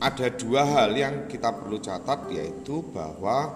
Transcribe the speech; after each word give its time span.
ada 0.00 0.32
dua 0.32 0.64
hal 0.64 0.96
yang 0.96 1.28
kita 1.28 1.52
perlu 1.60 1.76
catat 1.76 2.32
yaitu 2.32 2.80
bahwa 2.88 3.52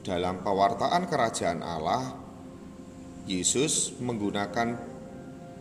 dalam 0.00 0.40
pewartaan 0.40 1.04
kerajaan 1.04 1.60
Allah 1.60 2.16
Yesus 3.28 3.92
menggunakan 4.00 4.80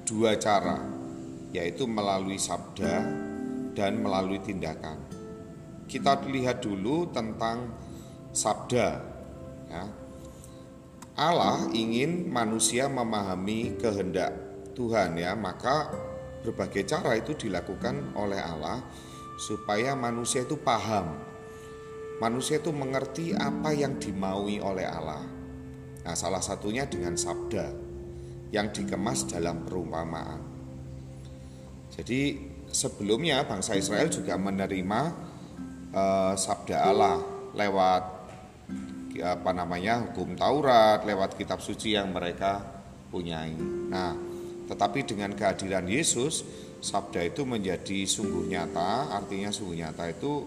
dua 0.08 0.40
cara 0.40 0.80
yaitu 1.52 1.84
melalui 1.84 2.40
sabda 2.40 3.04
dan 3.76 4.00
melalui 4.00 4.40
tindakan. 4.40 4.96
Kita 5.92 6.24
lihat 6.24 6.64
dulu 6.64 7.12
tentang 7.12 7.68
sabda 8.32 8.88
ya. 9.68 9.86
Allah 11.14 11.70
ingin 11.76 12.32
manusia 12.32 12.90
memahami 12.90 13.78
kehendak 13.78 14.34
Tuhan 14.74 15.14
ya, 15.14 15.38
maka 15.38 15.94
berbagai 16.42 16.90
cara 16.90 17.14
itu 17.14 17.38
dilakukan 17.38 18.18
oleh 18.18 18.42
Allah 18.42 18.82
supaya 19.38 19.98
manusia 19.98 20.46
itu 20.46 20.58
paham. 20.60 21.18
Manusia 22.22 22.62
itu 22.62 22.72
mengerti 22.72 23.34
apa 23.36 23.74
yang 23.74 24.00
dimaui 24.00 24.62
oleh 24.62 24.86
Allah. 24.88 25.24
Nah, 26.04 26.16
salah 26.16 26.40
satunya 26.40 26.88
dengan 26.88 27.18
sabda 27.18 27.74
yang 28.54 28.70
dikemas 28.70 29.26
dalam 29.28 29.66
perumpamaan. 29.66 30.40
Jadi 31.94 32.38
sebelumnya 32.70 33.46
bangsa 33.46 33.78
Israel 33.78 34.10
juga 34.10 34.38
menerima 34.38 35.02
uh, 35.94 36.34
sabda 36.38 36.78
Allah 36.90 37.18
lewat 37.54 38.04
apa 39.22 39.52
namanya 39.54 40.10
hukum 40.10 40.34
Taurat, 40.34 41.06
lewat 41.06 41.38
kitab 41.38 41.62
suci 41.62 41.94
yang 41.94 42.10
mereka 42.10 42.66
punyai. 43.14 43.54
Nah, 43.90 44.18
tetapi 44.66 45.06
dengan 45.06 45.38
kehadiran 45.38 45.86
Yesus, 45.86 46.42
sabda 46.84 47.24
itu 47.24 47.48
menjadi 47.48 48.04
sungguh 48.04 48.52
nyata, 48.52 49.16
artinya 49.16 49.48
sungguh 49.56 49.80
nyata 49.80 50.12
itu 50.12 50.44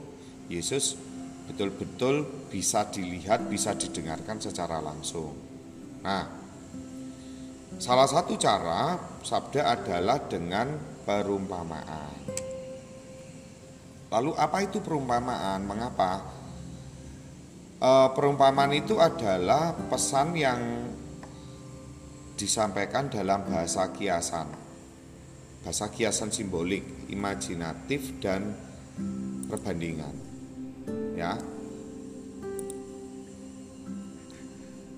Yesus 0.52 1.00
betul-betul 1.48 2.28
bisa 2.52 2.84
dilihat, 2.92 3.48
bisa 3.48 3.72
didengarkan 3.72 4.36
secara 4.36 4.84
langsung. 4.84 5.32
Nah, 6.04 6.28
salah 7.80 8.04
satu 8.04 8.36
cara 8.36 9.00
sabda 9.24 9.80
adalah 9.80 10.28
dengan 10.28 10.76
perumpamaan. 11.08 12.12
Lalu 14.12 14.30
apa 14.36 14.58
itu 14.60 14.84
perumpamaan? 14.84 15.64
Mengapa? 15.64 16.20
E, 17.80 17.90
perumpamaan 18.12 18.76
itu 18.76 19.00
adalah 19.00 19.72
pesan 19.88 20.36
yang 20.36 20.60
disampaikan 22.36 23.08
dalam 23.08 23.48
bahasa 23.48 23.90
kiasan 23.90 24.65
bahasa 25.66 25.90
kiasan 25.90 26.30
simbolik, 26.30 27.10
imajinatif 27.10 28.22
dan 28.22 28.54
perbandingan. 29.50 30.14
Ya. 31.18 31.34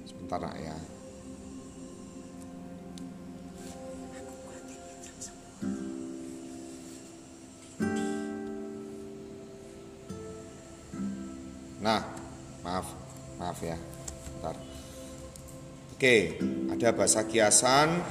Sebentar 0.04 0.44
ya. 0.60 0.76
Nah, 11.80 12.04
maaf, 12.60 12.92
maaf 13.40 13.58
ya. 13.64 13.80
Bentar. 14.36 14.56
Oke, 15.96 16.36
ada 16.68 16.92
bahasa 16.92 17.24
kiasan, 17.24 18.04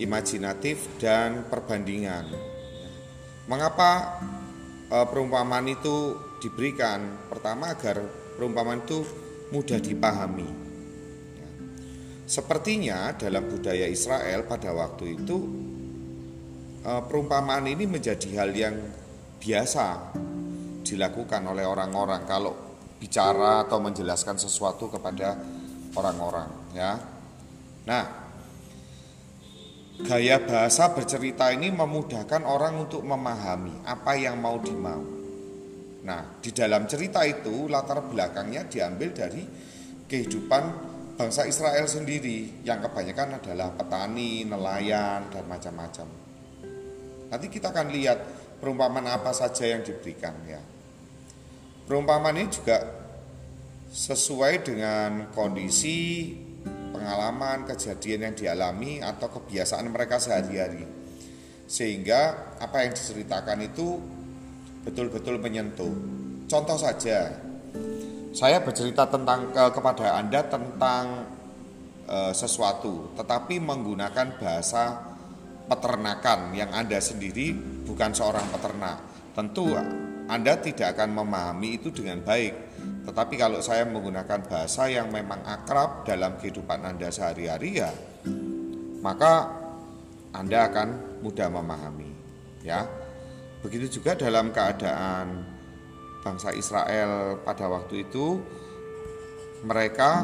imajinatif 0.00 0.96
dan 0.96 1.44
perbandingan. 1.46 2.24
Mengapa 3.46 4.20
e, 4.88 4.96
perumpamaan 5.06 5.68
itu 5.68 6.16
diberikan? 6.40 7.28
Pertama 7.28 7.76
agar 7.76 8.00
perumpamaan 8.34 8.80
itu 8.80 9.04
mudah 9.52 9.76
dipahami. 9.76 10.48
Ya. 11.36 11.48
Sepertinya 12.24 13.12
dalam 13.14 13.44
budaya 13.46 13.84
Israel 13.86 14.48
pada 14.48 14.72
waktu 14.72 15.20
itu 15.20 15.38
e, 16.80 16.92
perumpamaan 17.04 17.68
ini 17.68 17.84
menjadi 17.84 18.28
hal 18.40 18.50
yang 18.56 18.76
biasa 19.40 20.16
dilakukan 20.84 21.44
oleh 21.44 21.64
orang-orang 21.68 22.24
kalau 22.24 22.52
bicara 23.00 23.64
atau 23.64 23.80
menjelaskan 23.80 24.36
sesuatu 24.36 24.92
kepada 24.92 25.36
orang-orang 25.96 26.48
ya. 26.76 27.00
Nah, 27.88 28.19
Gaya 30.06 30.40
bahasa 30.42 30.90
bercerita 30.96 31.52
ini 31.52 31.68
memudahkan 31.68 32.42
orang 32.42 32.88
untuk 32.88 33.04
memahami 33.04 33.84
apa 33.84 34.16
yang 34.16 34.40
mau 34.40 34.56
dimau. 34.56 35.02
Nah, 36.00 36.40
di 36.40 36.50
dalam 36.56 36.88
cerita 36.88 37.20
itu 37.28 37.68
latar 37.68 38.00
belakangnya 38.08 38.64
diambil 38.64 39.12
dari 39.12 39.44
kehidupan 40.08 40.62
bangsa 41.20 41.44
Israel 41.44 41.84
sendiri 41.84 42.64
yang 42.64 42.80
kebanyakan 42.80 43.36
adalah 43.44 43.76
petani, 43.76 44.48
nelayan, 44.48 45.28
dan 45.28 45.44
macam-macam. 45.44 46.08
Nanti 47.28 47.46
kita 47.52 47.68
akan 47.68 47.92
lihat 47.92 48.18
perumpamaan 48.58 49.06
apa 49.06 49.30
saja 49.36 49.68
yang 49.68 49.84
diberikan 49.84 50.34
ya. 50.48 50.64
Perumpamaan 51.84 52.40
ini 52.40 52.48
juga 52.48 52.78
sesuai 53.92 54.64
dengan 54.64 55.28
kondisi 55.34 56.32
pengalaman, 56.90 57.64
kejadian 57.66 58.30
yang 58.30 58.34
dialami 58.36 59.00
atau 59.00 59.30
kebiasaan 59.30 59.86
mereka 59.88 60.18
sehari-hari. 60.18 60.84
Sehingga 61.70 62.54
apa 62.58 62.82
yang 62.82 62.92
diceritakan 62.92 63.58
itu 63.62 63.98
betul-betul 64.82 65.38
menyentuh. 65.38 65.94
Contoh 66.50 66.74
saja, 66.74 67.30
saya 68.30 68.58
bercerita 68.62 69.06
tentang 69.06 69.50
ke, 69.54 69.62
kepada 69.74 70.18
Anda 70.18 70.42
tentang 70.46 71.26
e, 72.06 72.34
sesuatu, 72.34 73.14
tetapi 73.14 73.62
menggunakan 73.62 74.38
bahasa 74.38 74.98
peternakan 75.70 76.50
yang 76.54 76.74
Anda 76.74 76.98
sendiri 76.98 77.54
bukan 77.86 78.10
seorang 78.10 78.46
peternak. 78.50 78.98
Tentu 79.34 79.78
Anda 80.26 80.58
tidak 80.58 80.98
akan 80.98 81.22
memahami 81.22 81.78
itu 81.78 81.94
dengan 81.94 82.22
baik 82.26 82.69
tetapi 83.10 83.34
kalau 83.34 83.58
saya 83.58 83.82
menggunakan 83.90 84.46
bahasa 84.46 84.86
yang 84.86 85.10
memang 85.10 85.42
akrab 85.42 86.06
dalam 86.06 86.38
kehidupan 86.38 86.78
Anda 86.86 87.10
sehari-hari 87.10 87.82
ya, 87.82 87.90
maka 89.02 89.50
Anda 90.30 90.70
akan 90.70 91.18
mudah 91.18 91.50
memahami. 91.50 92.06
Ya, 92.62 92.86
begitu 93.66 93.98
juga 93.98 94.14
dalam 94.14 94.54
keadaan 94.54 95.42
bangsa 96.22 96.54
Israel 96.54 97.42
pada 97.42 97.66
waktu 97.66 98.06
itu, 98.06 98.38
mereka 99.66 100.22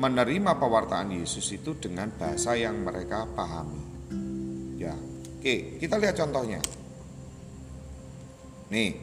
menerima 0.00 0.56
pewartaan 0.56 1.12
Yesus 1.12 1.44
itu 1.52 1.76
dengan 1.76 2.08
bahasa 2.16 2.56
yang 2.56 2.80
mereka 2.80 3.28
pahami. 3.36 3.84
Ya, 4.80 4.96
oke, 5.36 5.76
kita 5.76 6.00
lihat 6.00 6.16
contohnya. 6.16 6.64
Nih, 8.72 8.96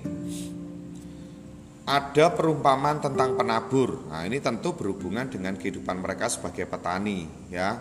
ada 1.87 2.35
perumpamaan 2.35 2.99
tentang 2.99 3.39
penabur. 3.39 4.11
Nah, 4.11 4.27
ini 4.27 4.43
tentu 4.43 4.75
berhubungan 4.75 5.31
dengan 5.31 5.55
kehidupan 5.55 6.03
mereka 6.03 6.27
sebagai 6.27 6.67
petani, 6.67 7.23
ya. 7.47 7.79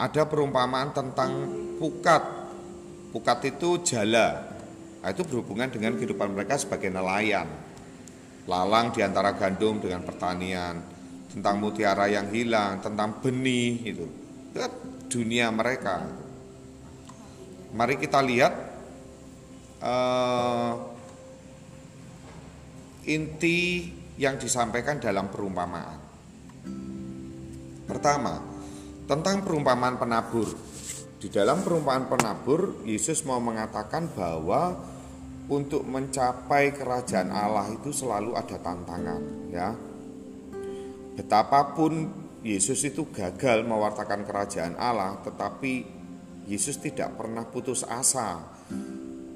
Ada 0.00 0.24
perumpamaan 0.24 0.96
tentang 0.96 1.30
pukat. 1.76 2.24
Pukat 3.12 3.38
itu 3.44 3.84
jala. 3.84 4.56
Nah, 5.04 5.08
itu 5.12 5.20
berhubungan 5.28 5.68
dengan 5.68 6.00
kehidupan 6.00 6.32
mereka 6.32 6.56
sebagai 6.56 6.88
nelayan. 6.88 7.44
Lalang 8.48 8.88
di 8.96 9.04
antara 9.04 9.36
gandum 9.36 9.84
dengan 9.84 10.00
pertanian, 10.00 10.80
tentang 11.28 11.60
mutiara 11.60 12.08
yang 12.08 12.32
hilang, 12.32 12.80
tentang 12.80 13.20
benih 13.20 13.84
itu. 13.84 14.08
Itu 14.56 14.64
dunia 15.12 15.52
mereka. 15.52 16.08
Mari 17.76 18.00
kita 18.00 18.24
lihat 18.24 18.52
uh, 19.84 20.89
inti 23.10 23.90
yang 24.14 24.38
disampaikan 24.38 25.02
dalam 25.02 25.26
perumpamaan. 25.26 25.98
Pertama, 27.90 28.38
tentang 29.10 29.42
perumpamaan 29.42 29.98
penabur. 29.98 30.46
Di 31.18 31.26
dalam 31.28 31.60
perumpamaan 31.66 32.06
penabur, 32.06 32.86
Yesus 32.86 33.26
mau 33.26 33.42
mengatakan 33.42 34.08
bahwa 34.14 34.78
untuk 35.50 35.82
mencapai 35.82 36.70
kerajaan 36.70 37.34
Allah 37.34 37.66
itu 37.74 37.90
selalu 37.90 38.38
ada 38.38 38.56
tantangan, 38.62 39.22
ya. 39.50 39.74
Betapapun 41.18 42.06
Yesus 42.46 42.86
itu 42.86 43.10
gagal 43.10 43.66
mewartakan 43.66 44.22
kerajaan 44.24 44.78
Allah, 44.78 45.18
tetapi 45.26 45.98
Yesus 46.46 46.78
tidak 46.78 47.18
pernah 47.18 47.44
putus 47.44 47.84
asa 47.84 48.40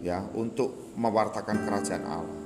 ya 0.01 0.25
untuk 0.33 0.95
mewartakan 0.97 1.69
kerajaan 1.69 2.05
Allah 2.07 2.44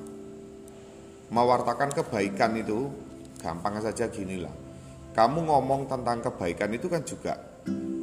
mewartakan 1.29 1.93
kebaikan 1.93 2.57
itu 2.57 2.89
gampang 3.41 3.79
saja 3.81 4.09
gini 4.09 4.41
lah. 4.41 4.53
Kamu 5.13 5.51
ngomong 5.51 5.91
tentang 5.91 6.23
kebaikan 6.23 6.71
itu 6.73 6.87
kan 6.87 7.03
juga 7.03 7.35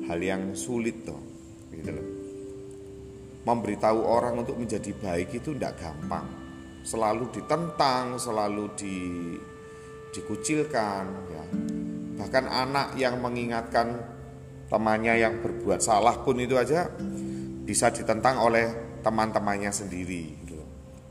hal 0.05 0.19
yang 0.19 0.51
sulit 0.53 1.07
toh, 1.07 1.21
gitu 1.71 1.89
loh. 1.95 2.07
Memberitahu 3.45 3.99
orang 4.03 4.41
untuk 4.41 4.57
menjadi 4.57 4.91
baik 4.93 5.37
itu 5.37 5.53
tidak 5.53 5.77
gampang. 5.79 6.25
selalu 6.85 7.33
ditentang, 7.33 8.21
selalu 8.21 8.63
di 8.77 8.97
dikucilkan 10.13 11.03
ya. 11.33 11.43
Bahkan 12.15 12.45
anak 12.45 12.87
yang 12.95 13.19
mengingatkan 13.19 13.99
temannya 14.69 15.17
yang 15.17 15.41
berbuat 15.41 15.81
salah 15.81 16.21
pun 16.21 16.37
itu 16.39 16.55
aja 16.55 16.87
bisa 17.65 17.89
ditentang 17.89 18.39
oleh 18.39 18.69
teman-temannya 19.01 19.73
sendiri 19.73 20.23
gitu. 20.45 20.61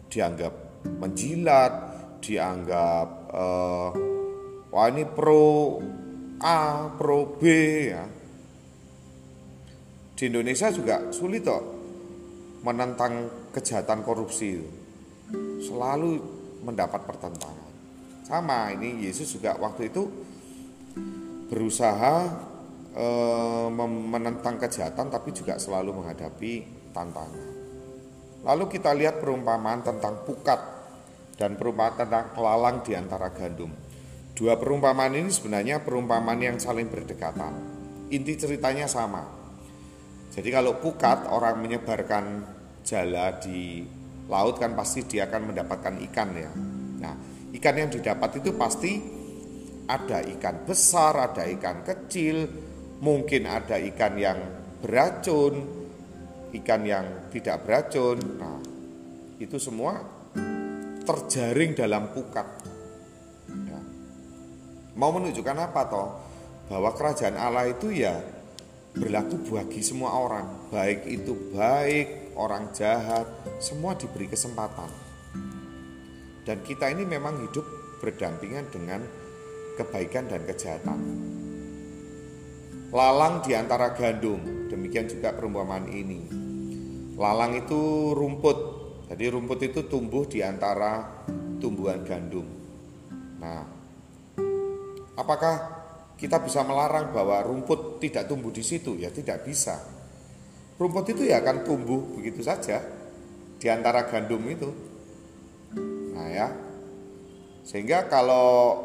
Dianggap 0.08 0.54
menjilat, 1.02 1.93
dianggap 2.24 3.08
uh, 3.36 3.90
wah 4.72 4.86
ini 4.88 5.04
pro 5.04 5.78
A, 6.40 6.88
pro 6.96 7.36
B 7.36 7.42
ya. 7.88 8.04
Di 10.14 10.30
Indonesia 10.30 10.68
juga 10.70 11.10
sulit 11.10 11.44
kok 11.44 11.64
menentang 12.64 13.12
kejahatan 13.52 14.00
korupsi 14.04 14.46
itu. 14.56 14.68
Selalu 15.64 16.20
mendapat 16.64 17.04
pertentangan. 17.04 17.72
Sama 18.24 18.72
ini 18.72 19.04
Yesus 19.04 19.36
juga 19.36 19.56
waktu 19.60 19.92
itu 19.92 20.08
berusaha 21.52 22.24
e, 22.96 23.06
menentang 24.08 24.56
kejahatan 24.56 25.12
tapi 25.12 25.28
juga 25.36 25.60
selalu 25.60 26.00
menghadapi 26.00 26.52
tantangan. 26.96 27.48
Lalu 28.48 28.64
kita 28.72 28.96
lihat 28.96 29.20
perumpamaan 29.20 29.84
tentang 29.84 30.24
pukat 30.24 30.73
dan 31.34 31.58
perumpamaan 31.58 31.98
tentang 31.98 32.26
kelalang 32.34 32.76
di 32.86 32.92
antara 32.94 33.30
gandum. 33.34 33.70
Dua 34.34 34.58
perumpamaan 34.58 35.14
ini 35.14 35.30
sebenarnya 35.30 35.82
perumpamaan 35.82 36.42
yang 36.42 36.58
saling 36.58 36.90
berdekatan. 36.90 37.54
Inti 38.10 38.34
ceritanya 38.34 38.90
sama. 38.90 39.22
Jadi 40.34 40.50
kalau 40.50 40.82
pukat 40.82 41.30
orang 41.30 41.62
menyebarkan 41.62 42.42
jala 42.82 43.38
di 43.38 43.86
laut 44.26 44.58
kan 44.58 44.74
pasti 44.74 45.06
dia 45.06 45.30
akan 45.30 45.54
mendapatkan 45.54 45.94
ikan 46.10 46.28
ya. 46.34 46.50
Nah, 46.98 47.14
ikan 47.54 47.74
yang 47.78 47.90
didapat 47.94 48.42
itu 48.42 48.50
pasti 48.58 48.98
ada 49.86 50.18
ikan 50.24 50.66
besar, 50.66 51.30
ada 51.30 51.46
ikan 51.54 51.86
kecil, 51.86 52.50
mungkin 52.98 53.46
ada 53.46 53.78
ikan 53.78 54.14
yang 54.18 54.38
beracun, 54.82 55.54
ikan 56.50 56.82
yang 56.82 57.06
tidak 57.30 57.62
beracun. 57.62 58.18
Nah, 58.18 58.58
itu 59.38 59.62
semua 59.62 60.13
terjaring 61.04 61.76
dalam 61.76 62.10
pukat. 62.10 62.46
Ya. 63.48 63.80
Mau 64.96 65.12
menunjukkan 65.12 65.56
apa 65.60 65.80
toh? 65.86 66.08
Bahwa 66.72 66.90
kerajaan 66.96 67.36
Allah 67.36 67.68
itu 67.68 67.92
ya 67.92 68.16
berlaku 68.96 69.36
bagi 69.52 69.84
semua 69.84 70.16
orang, 70.16 70.70
baik 70.72 71.04
itu 71.04 71.36
baik, 71.52 72.36
orang 72.40 72.72
jahat, 72.72 73.28
semua 73.60 73.92
diberi 73.98 74.30
kesempatan. 74.30 74.88
Dan 76.44 76.60
kita 76.64 76.88
ini 76.88 77.04
memang 77.04 77.40
hidup 77.42 77.64
berdampingan 78.00 78.68
dengan 78.72 79.00
kebaikan 79.74 80.30
dan 80.30 80.46
kejahatan. 80.46 80.98
Lalang 82.94 83.42
di 83.42 83.58
antara 83.58 83.90
gandum, 83.90 84.70
demikian 84.70 85.10
juga 85.10 85.34
perumpamaan 85.34 85.90
ini. 85.90 86.30
Lalang 87.18 87.58
itu 87.58 88.14
rumput, 88.14 88.58
jadi 89.08 89.24
rumput 89.28 89.60
itu 89.60 89.84
tumbuh 89.84 90.24
di 90.24 90.40
antara 90.40 91.24
tumbuhan 91.60 92.00
gandum. 92.04 92.46
Nah, 93.40 93.62
apakah 95.20 95.54
kita 96.16 96.40
bisa 96.40 96.64
melarang 96.64 97.12
bahwa 97.12 97.44
rumput 97.44 98.00
tidak 98.00 98.24
tumbuh 98.30 98.48
di 98.48 98.64
situ? 98.64 98.96
Ya 98.96 99.12
tidak 99.12 99.44
bisa. 99.44 99.76
Rumput 100.80 101.12
itu 101.12 101.28
ya 101.28 101.44
akan 101.44 101.62
tumbuh 101.62 102.00
begitu 102.16 102.40
saja 102.40 102.80
di 103.60 103.68
antara 103.68 104.08
gandum 104.08 104.42
itu. 104.48 104.70
Nah 106.16 106.28
ya, 106.32 106.48
sehingga 107.62 108.08
kalau 108.08 108.80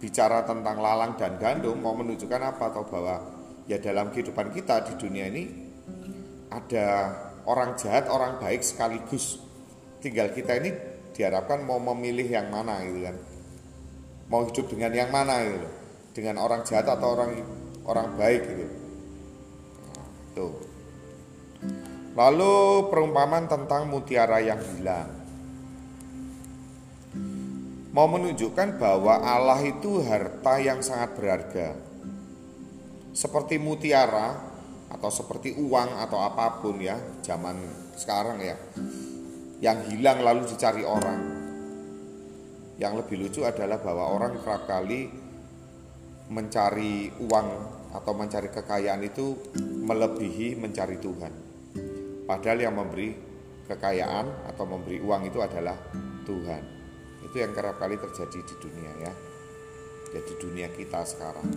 bicara 0.00 0.48
tentang 0.48 0.80
lalang 0.80 1.12
dan 1.20 1.36
gandum 1.36 1.76
mau 1.76 1.92
menunjukkan 1.92 2.40
apa 2.56 2.72
atau 2.72 2.88
bahwa 2.88 3.20
ya 3.68 3.76
dalam 3.76 4.08
kehidupan 4.08 4.48
kita 4.48 4.88
di 4.88 4.96
dunia 4.96 5.28
ini 5.28 5.44
ada 6.48 6.88
orang 7.50 7.74
jahat, 7.74 8.06
orang 8.06 8.38
baik 8.38 8.62
sekaligus. 8.62 9.42
Tinggal 9.98 10.30
kita 10.30 10.54
ini 10.62 10.70
diharapkan 11.10 11.66
mau 11.66 11.82
memilih 11.82 12.30
yang 12.30 12.46
mana 12.54 12.78
gitu 12.86 13.02
kan. 13.10 13.16
Mau 14.30 14.46
hidup 14.46 14.66
dengan 14.70 14.94
yang 14.94 15.10
mana 15.10 15.42
gitu. 15.42 15.68
Dengan 16.14 16.38
orang 16.38 16.62
jahat 16.62 16.86
atau 16.86 17.18
orang 17.18 17.42
orang 17.82 18.14
baik 18.14 18.42
gitu. 18.46 18.66
Tuh. 20.38 20.54
Lalu 22.14 22.54
perumpamaan 22.86 23.50
tentang 23.50 23.90
mutiara 23.90 24.38
yang 24.38 24.62
hilang 24.62 25.20
mau 27.90 28.06
menunjukkan 28.06 28.78
bahwa 28.78 29.18
Allah 29.18 29.58
itu 29.66 30.02
harta 30.06 30.62
yang 30.62 30.78
sangat 30.82 31.14
berharga. 31.18 31.74
Seperti 33.10 33.58
mutiara 33.58 34.38
atau 35.00 35.08
seperti 35.08 35.56
uang 35.56 35.96
atau 35.96 36.20
apa 36.20 36.60
pun 36.60 36.76
ya, 36.76 37.00
zaman 37.24 37.56
sekarang 37.96 38.36
ya. 38.44 38.52
Yang 39.64 39.96
hilang 39.96 40.20
lalu 40.20 40.44
dicari 40.44 40.84
orang. 40.84 41.40
Yang 42.76 42.92
lebih 43.00 43.16
lucu 43.24 43.40
adalah 43.48 43.80
bahwa 43.80 44.12
orang 44.12 44.36
kerap 44.44 44.68
kali 44.68 45.08
mencari 46.28 47.08
uang 47.16 47.48
atau 47.96 48.12
mencari 48.12 48.52
kekayaan 48.52 49.00
itu 49.00 49.40
melebihi 49.88 50.60
mencari 50.60 51.00
Tuhan. 51.00 51.32
Padahal 52.28 52.60
yang 52.60 52.76
memberi 52.76 53.16
kekayaan 53.72 54.52
atau 54.52 54.64
memberi 54.68 55.00
uang 55.00 55.32
itu 55.32 55.40
adalah 55.40 55.80
Tuhan. 56.28 56.62
Itu 57.24 57.40
yang 57.40 57.56
kerap 57.56 57.80
kali 57.80 57.96
terjadi 57.96 58.36
di 58.36 58.54
dunia 58.60 58.92
ya. 59.00 59.12
Jadi 60.12 60.32
dunia 60.44 60.68
kita 60.76 61.08
sekarang 61.08 61.48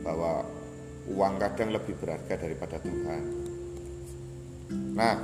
bahwa 0.00 0.48
uang 1.10 1.34
kadang 1.42 1.74
lebih 1.74 1.98
berharga 1.98 2.34
daripada 2.38 2.76
Tuhan. 2.78 3.22
Nah, 4.94 5.16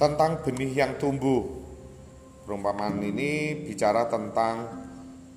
tentang 0.00 0.40
benih 0.42 0.72
yang 0.72 0.92
tumbuh. 0.96 1.60
Perumpamaan 2.42 2.98
ini 2.98 3.54
bicara 3.54 4.10
tentang 4.10 4.66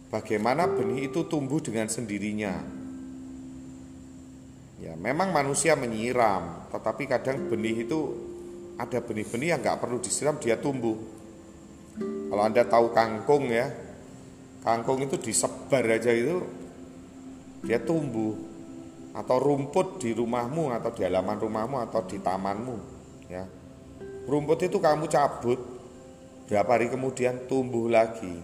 bagaimana 0.09 0.65
benih 0.65 1.13
itu 1.13 1.29
tumbuh 1.29 1.61
dengan 1.61 1.85
sendirinya. 1.85 2.53
Ya, 4.81 4.97
memang 4.97 5.29
manusia 5.29 5.77
menyiram, 5.77 6.65
tetapi 6.73 7.05
kadang 7.05 7.45
benih 7.45 7.85
itu 7.85 7.99
ada 8.75 8.99
benih-benih 8.99 9.55
yang 9.55 9.59
nggak 9.61 9.79
perlu 9.79 10.01
disiram 10.01 10.35
dia 10.41 10.57
tumbuh. 10.57 10.97
Kalau 12.01 12.43
Anda 12.43 12.65
tahu 12.65 12.91
kangkung 12.91 13.53
ya, 13.53 13.69
kangkung 14.65 15.05
itu 15.05 15.15
disebar 15.21 15.85
aja 15.85 16.09
itu 16.09 16.41
dia 17.63 17.77
tumbuh 17.81 18.54
atau 19.15 19.39
rumput 19.39 20.03
di 20.03 20.11
rumahmu 20.11 20.75
atau 20.75 20.91
di 20.91 21.07
halaman 21.07 21.39
rumahmu 21.39 21.79
atau 21.87 22.03
di 22.03 22.19
tamanmu 22.19 22.77
ya. 23.31 23.47
Rumput 24.27 24.67
itu 24.67 24.77
kamu 24.81 25.07
cabut 25.07 25.59
berapa 26.51 26.67
hari 26.67 26.91
kemudian 26.91 27.47
tumbuh 27.47 27.87
lagi. 27.87 28.35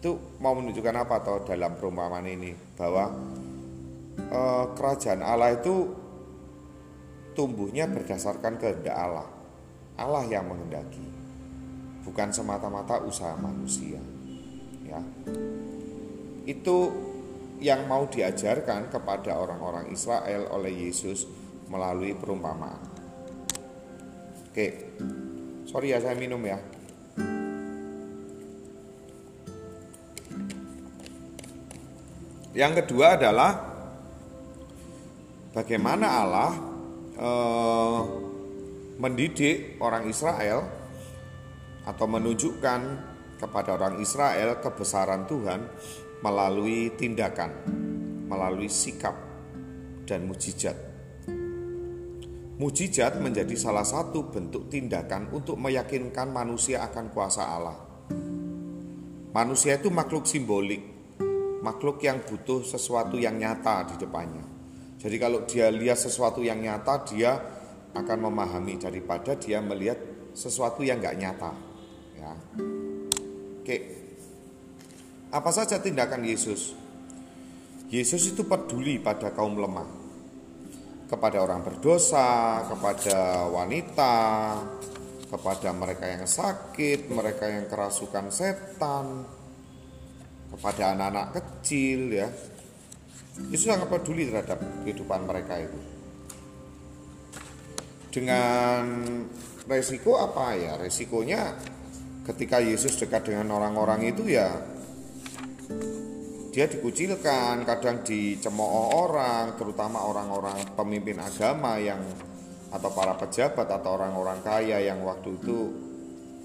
Itu 0.00 0.18
mau 0.40 0.56
menunjukkan 0.56 0.96
apa 0.96 1.14
atau 1.22 1.44
dalam 1.44 1.76
perumpamaan 1.78 2.26
ini 2.26 2.56
bahwa 2.74 3.12
eh, 4.18 4.64
kerajaan 4.74 5.22
Allah 5.22 5.54
itu 5.54 5.94
tumbuhnya 7.38 7.86
berdasarkan 7.86 8.58
kehendak 8.58 8.96
Allah. 8.96 9.28
Allah 10.00 10.24
yang 10.26 10.48
menghendaki 10.48 11.04
bukan 12.02 12.32
semata-mata 12.32 13.04
usaha 13.04 13.36
manusia. 13.36 14.00
Ya. 14.88 14.98
Itu 16.48 17.09
yang 17.60 17.84
mau 17.84 18.08
diajarkan 18.08 18.88
kepada 18.88 19.36
orang-orang 19.36 19.92
Israel 19.92 20.48
oleh 20.48 20.72
Yesus 20.88 21.28
melalui 21.68 22.16
perumpamaan. 22.16 22.80
Oke. 24.50 24.96
Sorry 25.68 25.94
ya 25.94 26.02
saya 26.02 26.16
minum 26.18 26.40
ya. 26.42 26.58
Yang 32.50 32.82
kedua 32.82 33.14
adalah 33.14 33.52
bagaimana 35.54 36.06
Allah 36.10 36.50
eh, 37.14 38.00
mendidik 38.98 39.78
orang 39.78 40.10
Israel 40.10 40.66
atau 41.86 42.06
menunjukkan 42.10 42.80
kepada 43.38 43.78
orang 43.78 44.02
Israel 44.02 44.58
kebesaran 44.58 45.30
Tuhan 45.30 45.60
melalui 46.20 46.92
tindakan, 46.96 47.50
melalui 48.28 48.68
sikap 48.68 49.16
dan 50.04 50.28
mujizat. 50.28 50.76
Mujizat 52.60 53.16
menjadi 53.16 53.56
salah 53.56 53.88
satu 53.88 54.28
bentuk 54.28 54.68
tindakan 54.68 55.32
untuk 55.32 55.56
meyakinkan 55.56 56.28
manusia 56.28 56.84
akan 56.84 57.08
kuasa 57.08 57.42
Allah. 57.48 57.78
Manusia 59.32 59.80
itu 59.80 59.88
makhluk 59.88 60.28
simbolik, 60.28 60.82
makhluk 61.64 62.04
yang 62.04 62.20
butuh 62.20 62.60
sesuatu 62.60 63.16
yang 63.16 63.40
nyata 63.40 63.88
di 63.88 63.96
depannya. 63.96 64.44
Jadi 65.00 65.16
kalau 65.16 65.48
dia 65.48 65.72
lihat 65.72 65.96
sesuatu 65.96 66.44
yang 66.44 66.60
nyata, 66.60 67.00
dia 67.08 67.32
akan 67.96 68.18
memahami 68.28 68.76
daripada 68.76 69.32
dia 69.40 69.64
melihat 69.64 69.96
sesuatu 70.36 70.84
yang 70.84 71.00
nggak 71.00 71.16
nyata. 71.16 71.52
Ya. 72.20 72.32
Oke, 73.64 73.99
apa 75.30 75.50
saja 75.54 75.78
tindakan 75.78 76.26
Yesus? 76.26 76.74
Yesus 77.90 78.34
itu 78.34 78.46
peduli 78.46 78.98
pada 78.98 79.30
kaum 79.30 79.58
lemah, 79.58 79.86
kepada 81.06 81.42
orang 81.42 81.62
berdosa, 81.62 82.66
kepada 82.66 83.46
wanita, 83.50 84.18
kepada 85.30 85.70
mereka 85.70 86.06
yang 86.06 86.26
sakit, 86.26 87.10
mereka 87.10 87.46
yang 87.46 87.70
kerasukan 87.70 88.30
setan, 88.30 89.26
kepada 90.50 90.94
anak-anak 90.98 91.38
kecil 91.38 92.10
ya. 92.10 92.28
Yesus 93.50 93.70
sangat 93.70 93.86
peduli 93.86 94.26
terhadap 94.26 94.58
kehidupan 94.82 95.30
mereka 95.30 95.62
itu. 95.62 95.78
Dengan 98.10 98.82
resiko 99.70 100.18
apa 100.18 100.58
ya? 100.58 100.74
Resikonya 100.74 101.54
ketika 102.26 102.58
Yesus 102.58 102.98
dekat 102.98 103.30
dengan 103.30 103.54
orang-orang 103.54 104.10
itu 104.10 104.26
ya 104.26 104.50
dia 106.50 106.66
dikucilkan, 106.66 107.62
kadang 107.62 108.02
dicemooh 108.02 109.06
orang, 109.06 109.54
terutama 109.54 110.02
orang-orang 110.02 110.58
pemimpin 110.74 111.22
agama 111.22 111.78
yang 111.78 112.02
atau 112.70 112.90
para 112.90 113.14
pejabat 113.18 113.66
atau 113.66 113.98
orang-orang 113.98 114.38
kaya 114.42 114.82
yang 114.82 115.02
waktu 115.02 115.34
itu 115.38 115.58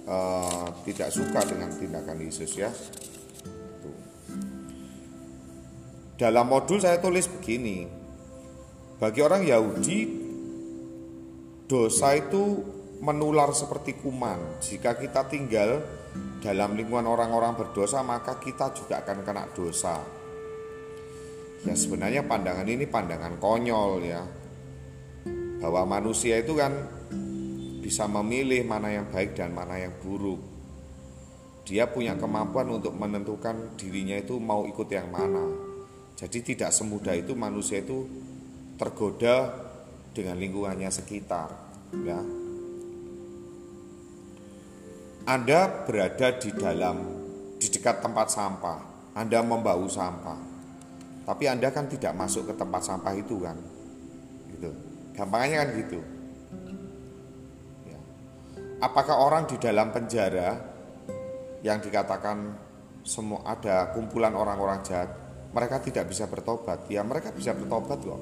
uh, 0.05 0.70
tidak 0.86 1.10
suka 1.10 1.41
dengan 1.46 1.74
tindakan 1.74 2.17
Yesus 2.22 2.51
ya. 2.53 2.70
Dalam 6.15 6.48
modul 6.48 6.79
saya 6.79 7.01
tulis 7.01 7.27
begini, 7.27 7.86
bagi 9.01 9.20
orang 9.20 9.44
Yahudi 9.44 10.00
dosa 11.67 12.15
itu 12.15 12.62
menular 13.01 13.51
seperti 13.51 14.00
kuman. 14.00 14.62
Jika 14.63 14.96
kita 14.96 15.27
tinggal 15.27 15.84
dalam 16.39 16.77
lingkungan 16.77 17.10
orang-orang 17.10 17.57
berdosa, 17.57 18.05
maka 18.05 18.38
kita 18.38 18.69
juga 18.75 19.01
akan 19.01 19.17
kena 19.25 19.50
dosa. 19.51 19.98
Ya 21.65 21.74
sebenarnya 21.74 22.22
pandangan 22.22 22.69
ini 22.69 22.86
pandangan 22.86 23.41
konyol 23.41 24.05
ya 24.05 24.22
bahwa 25.57 25.98
manusia 25.98 26.38
itu 26.38 26.53
kan 26.53 26.69
bisa 27.81 28.05
memilih 28.05 28.62
mana 28.69 28.93
yang 28.93 29.10
baik 29.10 29.34
dan 29.34 29.50
mana 29.50 29.81
yang 29.81 29.98
buruk. 29.98 30.38
Dia 31.65 31.89
punya 31.89 32.13
kemampuan 32.13 32.69
untuk 32.69 32.93
menentukan 32.93 33.74
dirinya 33.74 34.13
itu 34.22 34.38
mau 34.38 34.69
ikut 34.69 34.86
yang 34.93 35.10
mana. 35.10 35.41
Jadi 36.13 36.53
tidak 36.53 36.69
semudah 36.69 37.17
itu 37.17 37.34
manusia 37.34 37.81
itu 37.81 38.05
tergoda 38.77 39.50
dengan 40.13 40.38
lingkungannya 40.38 40.88
sekitar, 40.93 41.50
ya. 42.05 42.45
Anda 45.25 45.89
berada 45.89 46.38
di 46.38 46.53
dalam 46.53 47.01
di 47.58 47.65
dekat 47.65 47.98
tempat 47.98 48.29
sampah, 48.29 48.77
Anda 49.17 49.41
membau 49.41 49.89
sampah. 49.89 50.38
Tapi 51.25 51.50
Anda 51.50 51.74
kan 51.74 51.89
tidak 51.89 52.13
masuk 52.13 52.46
ke 52.46 52.53
tempat 52.53 52.86
sampah 52.86 53.10
itu 53.17 53.41
kan. 53.41 53.58
Gitu. 54.53 54.70
Gampangnya 55.17 55.65
kan 55.65 55.70
gitu. 55.82 56.00
Ya. 57.89 57.98
Apakah 58.86 59.17
orang 59.17 59.50
di 59.50 59.58
dalam 59.58 59.89
penjara 59.89 60.62
yang 61.65 61.82
dikatakan 61.82 62.53
semua 63.01 63.41
ada 63.50 63.89
kumpulan 63.98 64.38
orang-orang 64.38 64.86
jahat, 64.86 65.10
mereka 65.50 65.82
tidak 65.82 66.05
bisa 66.05 66.29
bertobat? 66.29 66.86
Ya 66.86 67.01
mereka 67.01 67.34
bisa 67.34 67.58
bertobat 67.58 67.98
loh. 68.05 68.22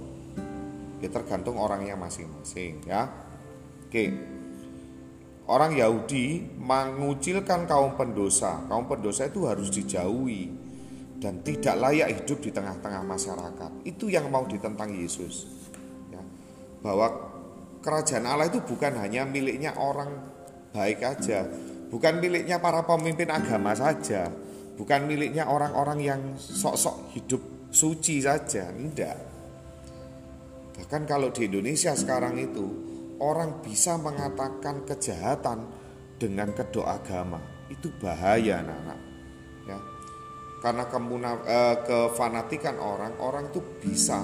Ya 1.04 1.12
tergantung 1.12 1.60
orangnya 1.60 2.00
masing-masing 2.00 2.88
ya. 2.88 3.12
Oke. 3.92 4.33
Orang 5.44 5.76
Yahudi 5.76 6.40
mengucilkan 6.56 7.68
kaum 7.68 8.00
pendosa. 8.00 8.64
Kaum 8.72 8.88
pendosa 8.88 9.28
itu 9.28 9.44
harus 9.44 9.68
dijauhi 9.68 10.48
dan 11.20 11.44
tidak 11.44 11.76
layak 11.80 12.24
hidup 12.24 12.40
di 12.40 12.50
tengah-tengah 12.52 13.04
masyarakat. 13.04 13.72
Itu 13.84 14.08
yang 14.08 14.32
mau 14.32 14.48
ditentang 14.48 14.96
Yesus 14.96 15.64
bahwa 16.84 17.08
kerajaan 17.80 18.28
Allah 18.28 18.52
itu 18.52 18.60
bukan 18.60 19.00
hanya 19.00 19.24
miliknya 19.24 19.72
orang 19.80 20.12
baik 20.76 21.00
aja, 21.00 21.48
bukan 21.88 22.20
miliknya 22.20 22.60
para 22.60 22.84
pemimpin 22.84 23.32
agama 23.32 23.72
saja, 23.72 24.28
bukan 24.76 25.08
miliknya 25.08 25.48
orang-orang 25.48 26.00
yang 26.04 26.22
sok-sok 26.36 27.16
hidup 27.16 27.42
suci 27.72 28.20
saja, 28.20 28.68
tidak. 28.70 29.18
Bahkan 30.76 31.08
kalau 31.08 31.32
di 31.32 31.48
Indonesia 31.48 31.96
sekarang 31.96 32.36
itu 32.36 32.93
orang 33.20 33.62
bisa 33.62 33.98
mengatakan 34.00 34.88
kejahatan 34.88 35.70
dengan 36.18 36.54
kedok 36.56 36.88
agama 36.88 37.42
itu 37.70 37.92
bahaya 38.00 38.62
anak-anak 38.64 39.00
ya 39.68 39.78
karena 40.64 40.88
kemuna, 40.88 41.32
eh, 41.44 41.76
kefanatikan 41.84 42.80
orang 42.80 43.20
orang 43.20 43.52
itu 43.52 43.60
bisa 43.84 44.24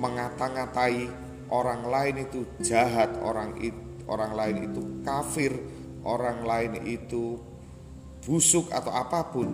mengata-ngatai 0.00 1.26
orang 1.52 1.82
lain 1.84 2.16
itu 2.24 2.40
jahat, 2.64 3.12
orang 3.20 3.60
itu, 3.60 3.76
orang 4.08 4.32
lain 4.32 4.56
itu 4.72 4.82
kafir, 5.04 5.52
orang 6.02 6.42
lain 6.48 6.72
itu 6.86 7.36
busuk 8.24 8.72
atau 8.72 8.90
apa 8.90 9.30
pun 9.30 9.48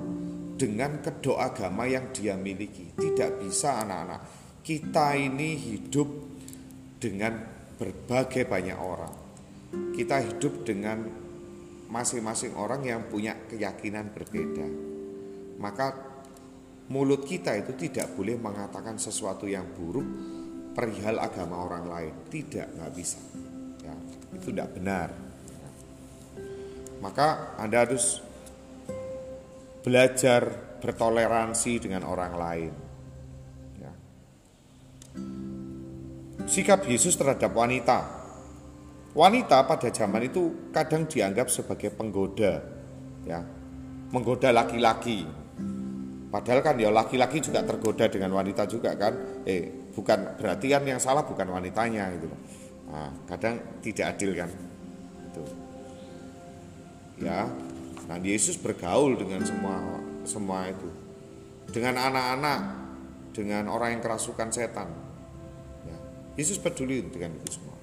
dengan 0.56 1.02
kedok 1.02 1.38
agama 1.42 1.90
yang 1.90 2.14
dia 2.14 2.38
miliki. 2.38 2.94
Tidak 2.94 3.42
bisa 3.42 3.82
anak-anak. 3.82 4.20
Kita 4.62 5.18
ini 5.18 5.58
hidup 5.58 6.08
dengan 7.02 7.61
berbagai 7.82 8.46
banyak 8.46 8.78
orang. 8.78 9.14
Kita 9.90 10.22
hidup 10.22 10.62
dengan 10.62 11.02
masing-masing 11.90 12.54
orang 12.54 12.86
yang 12.86 13.10
punya 13.10 13.34
keyakinan 13.50 14.14
berbeda. 14.14 14.66
Maka 15.58 15.86
mulut 16.86 17.26
kita 17.26 17.58
itu 17.58 17.74
tidak 17.74 18.14
boleh 18.14 18.38
mengatakan 18.38 19.02
sesuatu 19.02 19.50
yang 19.50 19.66
buruk 19.74 20.06
perihal 20.78 21.18
agama 21.18 21.58
orang 21.58 21.84
lain. 21.90 22.14
Tidak, 22.30 22.78
nggak 22.78 22.92
bisa. 22.94 23.18
Ya, 23.82 23.94
itu 24.30 24.54
tidak 24.54 24.78
benar. 24.78 25.10
Maka 27.02 27.58
Anda 27.58 27.82
harus 27.82 28.22
belajar 29.82 30.54
bertoleransi 30.78 31.82
dengan 31.82 32.06
orang 32.06 32.34
lain. 32.38 32.72
Sikap 36.46 36.84
Yesus 36.86 37.14
terhadap 37.14 37.52
wanita. 37.54 38.22
Wanita 39.12 39.68
pada 39.68 39.92
zaman 39.92 40.24
itu 40.24 40.72
kadang 40.72 41.04
dianggap 41.04 41.52
sebagai 41.52 41.92
penggoda, 41.92 42.64
ya, 43.28 43.44
menggoda 44.08 44.48
laki-laki. 44.56 45.28
Padahal 46.32 46.64
kan 46.64 46.80
ya 46.80 46.88
laki-laki 46.88 47.44
juga 47.44 47.60
tergoda 47.60 48.08
dengan 48.08 48.32
wanita 48.32 48.64
juga 48.64 48.96
kan. 48.96 49.44
Eh, 49.44 49.82
bukan 49.92 50.40
berarti 50.40 50.66
kan 50.72 50.82
yang 50.88 50.96
salah 50.96 51.20
bukan 51.28 51.44
wanitanya 51.52 52.08
gitu 52.16 52.32
nah, 52.88 53.12
kadang 53.28 53.60
tidak 53.84 54.16
adil 54.16 54.32
kan. 54.32 54.50
Itu 55.28 55.44
ya. 57.20 57.44
Nah 58.08 58.18
Yesus 58.18 58.56
bergaul 58.56 59.20
dengan 59.20 59.44
semua 59.44 60.00
semua 60.24 60.68
itu. 60.72 60.88
Dengan 61.72 62.00
anak-anak 62.00 62.60
dengan 63.32 63.64
orang 63.68 63.96
yang 63.96 64.02
kerasukan 64.04 64.48
setan 64.52 64.88
Yesus 66.34 66.56
peduli 66.58 67.04
dengan 67.06 67.36
itu 67.36 67.48
semua 67.60 67.76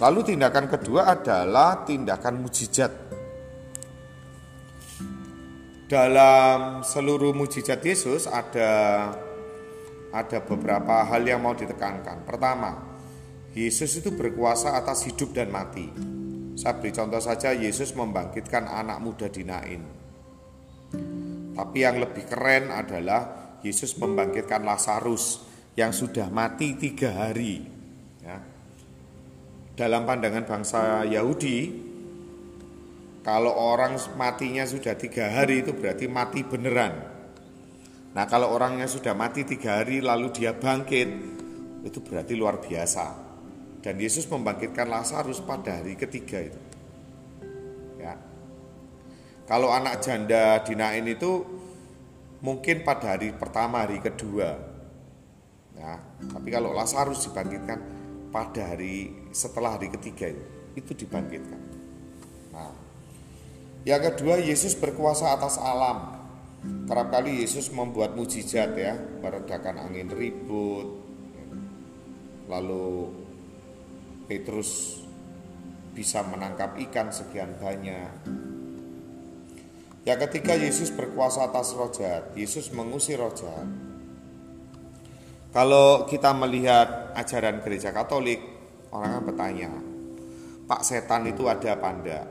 lalu 0.00 0.20
tindakan 0.34 0.66
kedua 0.66 1.14
adalah 1.14 1.86
tindakan 1.86 2.42
mujizat 2.42 3.04
dalam 5.84 6.80
seluruh 6.80 7.36
mujizat 7.36 7.84
Yesus 7.84 8.24
ada 8.24 8.72
ada 10.14 10.38
beberapa 10.46 11.04
hal 11.04 11.26
yang 11.26 11.42
mau 11.42 11.52
ditekankan. 11.52 12.22
Pertama, 12.22 12.72
Yesus 13.52 13.98
itu 13.98 14.14
berkuasa 14.14 14.78
atas 14.78 15.04
hidup 15.10 15.34
dan 15.36 15.50
mati. 15.50 15.90
Saya 16.54 16.78
beri 16.78 16.94
contoh 16.94 17.18
saja, 17.18 17.50
Yesus 17.50 17.92
membangkitkan 17.98 18.64
anak 18.70 19.02
muda 19.02 19.26
di 19.28 19.42
Nain. 19.42 19.82
Tapi 21.54 21.78
yang 21.82 21.98
lebih 21.98 22.30
keren 22.30 22.70
adalah 22.70 23.54
Yesus 23.60 23.98
membangkitkan 23.98 24.62
Lazarus 24.62 25.43
yang 25.74 25.90
sudah 25.90 26.30
mati 26.30 26.78
tiga 26.78 27.10
hari. 27.14 27.66
Ya. 28.22 28.38
Dalam 29.74 30.06
pandangan 30.06 30.46
bangsa 30.46 31.02
Yahudi, 31.02 31.74
kalau 33.26 33.50
orang 33.56 33.98
matinya 34.14 34.62
sudah 34.62 34.94
tiga 34.94 35.32
hari 35.34 35.66
itu 35.66 35.74
berarti 35.74 36.06
mati 36.06 36.46
beneran. 36.46 36.94
Nah 38.14 38.24
kalau 38.30 38.54
orangnya 38.54 38.86
sudah 38.86 39.16
mati 39.18 39.42
tiga 39.42 39.82
hari 39.82 39.98
lalu 39.98 40.30
dia 40.30 40.54
bangkit 40.54 41.08
itu 41.82 41.98
berarti 42.04 42.38
luar 42.38 42.62
biasa. 42.62 43.24
Dan 43.82 44.00
Yesus 44.00 44.24
membangkitkan 44.30 44.88
Lazarus 44.88 45.44
pada 45.44 45.76
hari 45.82 45.98
ketiga 45.98 46.40
itu. 46.40 46.60
Ya. 48.00 48.16
Kalau 49.44 49.68
anak 49.68 50.00
janda 50.00 50.64
dinain 50.64 51.04
itu 51.04 51.44
mungkin 52.40 52.80
pada 52.80 53.16
hari 53.16 53.36
pertama, 53.36 53.84
hari 53.84 54.00
kedua. 54.00 54.73
Ya. 55.74 55.98
Tapi 56.30 56.48
kalau 56.54 56.70
Lazarus 56.72 57.26
dibangkitkan 57.28 57.78
pada 58.30 58.74
hari 58.74 59.10
setelah 59.30 59.78
hari 59.78 59.90
ketiga 59.90 60.30
itu, 60.30 60.44
itu 60.74 60.92
dibangkitkan. 61.06 61.74
Yang 63.84 64.16
kedua, 64.16 64.40
Yesus 64.40 64.72
berkuasa 64.72 65.36
atas 65.36 65.60
alam. 65.60 66.16
Kerap 66.88 67.12
kali 67.12 67.44
Yesus 67.44 67.68
membuat 67.68 68.16
mujizat 68.16 68.72
ya, 68.72 68.96
meredakan 69.20 69.84
angin 69.84 70.08
ribut. 70.08 71.04
Lalu 72.48 73.12
Petrus 74.24 75.04
bisa 75.92 76.24
menangkap 76.24 76.80
ikan 76.88 77.12
sekian 77.12 77.60
banyak. 77.60 78.08
Yang 80.08 80.18
ketiga, 80.28 80.56
Yesus 80.56 80.88
berkuasa 80.88 81.52
atas 81.52 81.76
roh 81.76 81.92
jahat. 81.92 82.32
Yesus 82.32 82.72
mengusir 82.72 83.20
roh 83.20 83.36
jahat. 83.36 83.68
Kalau 85.54 86.02
kita 86.10 86.34
melihat 86.34 87.14
ajaran 87.14 87.62
gereja 87.62 87.94
Katolik, 87.94 88.42
orang 88.90 89.22
akan 89.22 89.24
bertanya, 89.30 89.70
Pak 90.66 90.82
setan 90.82 91.30
itu 91.30 91.46
ada 91.46 91.78
apa 91.78 91.88
enggak? 91.94 92.26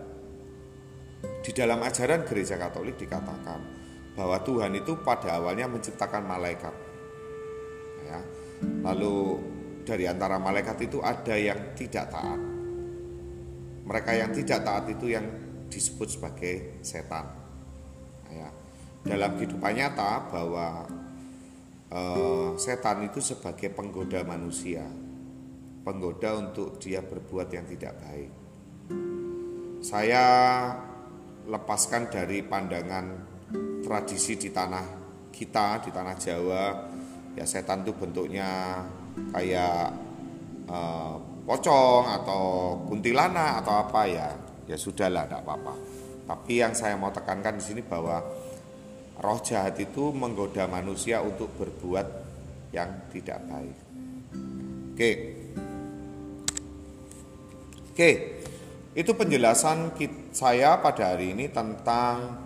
Di 1.40 1.56
dalam 1.56 1.80
ajaran 1.80 2.28
gereja 2.28 2.60
Katolik 2.60 3.00
dikatakan 3.00 3.64
bahwa 4.20 4.44
Tuhan 4.44 4.76
itu 4.76 5.00
pada 5.08 5.40
awalnya 5.40 5.72
menciptakan 5.72 6.28
malaikat. 6.28 6.76
Ya. 8.04 8.20
Lalu 8.92 9.40
dari 9.88 10.04
antara 10.04 10.36
malaikat 10.36 10.84
itu 10.84 11.00
ada 11.00 11.40
yang 11.40 11.72
tidak 11.80 12.12
taat. 12.12 12.42
Mereka 13.88 14.12
yang 14.20 14.36
tidak 14.36 14.68
taat 14.68 14.84
itu 14.92 15.16
yang 15.16 15.24
disebut 15.72 16.12
sebagai 16.12 16.84
setan. 16.84 17.24
Ya. 18.28 18.52
Dalam 19.08 19.40
kehidupan 19.40 19.80
nyata 19.80 20.28
bahwa 20.28 20.92
eh, 21.94 22.50
setan 22.58 23.06
itu 23.06 23.22
sebagai 23.22 23.70
penggoda 23.70 24.26
manusia, 24.26 24.84
penggoda 25.86 26.42
untuk 26.42 26.82
dia 26.82 27.06
berbuat 27.06 27.48
yang 27.54 27.70
tidak 27.70 27.94
baik. 28.02 28.32
Saya 29.84 30.26
lepaskan 31.44 32.08
dari 32.08 32.40
pandangan 32.42 33.06
tradisi 33.84 34.40
di 34.40 34.50
tanah 34.50 35.04
kita 35.34 35.84
di 35.84 35.90
tanah 35.92 36.16
Jawa. 36.16 36.66
Ya 37.34 37.44
setan 37.44 37.82
itu 37.84 37.92
bentuknya 37.98 38.80
kayak 39.34 39.90
uh, 40.70 41.18
pocong 41.44 42.06
atau 42.22 42.44
kuntilanak 42.88 43.66
atau 43.66 43.74
apa 43.84 44.02
ya. 44.08 44.30
Ya 44.70 44.80
sudahlah 44.80 45.28
tidak 45.28 45.44
apa-apa. 45.44 45.74
Tapi 46.24 46.64
yang 46.64 46.72
saya 46.72 46.96
mau 46.96 47.12
tekankan 47.12 47.60
di 47.60 47.64
sini 47.66 47.82
bahwa 47.84 48.24
roh 49.20 49.40
jahat 49.44 49.78
itu 49.78 50.10
menggoda 50.16 50.66
manusia 50.66 51.22
untuk 51.22 51.54
berbuat 51.60 52.08
yang 52.74 53.10
tidak 53.14 53.40
baik 53.46 53.78
oke 54.94 55.12
oke 57.94 58.12
itu 58.94 59.12
penjelasan 59.18 59.98
saya 60.34 60.78
pada 60.78 61.18
hari 61.18 61.34
ini 61.34 61.50
tentang 61.50 62.38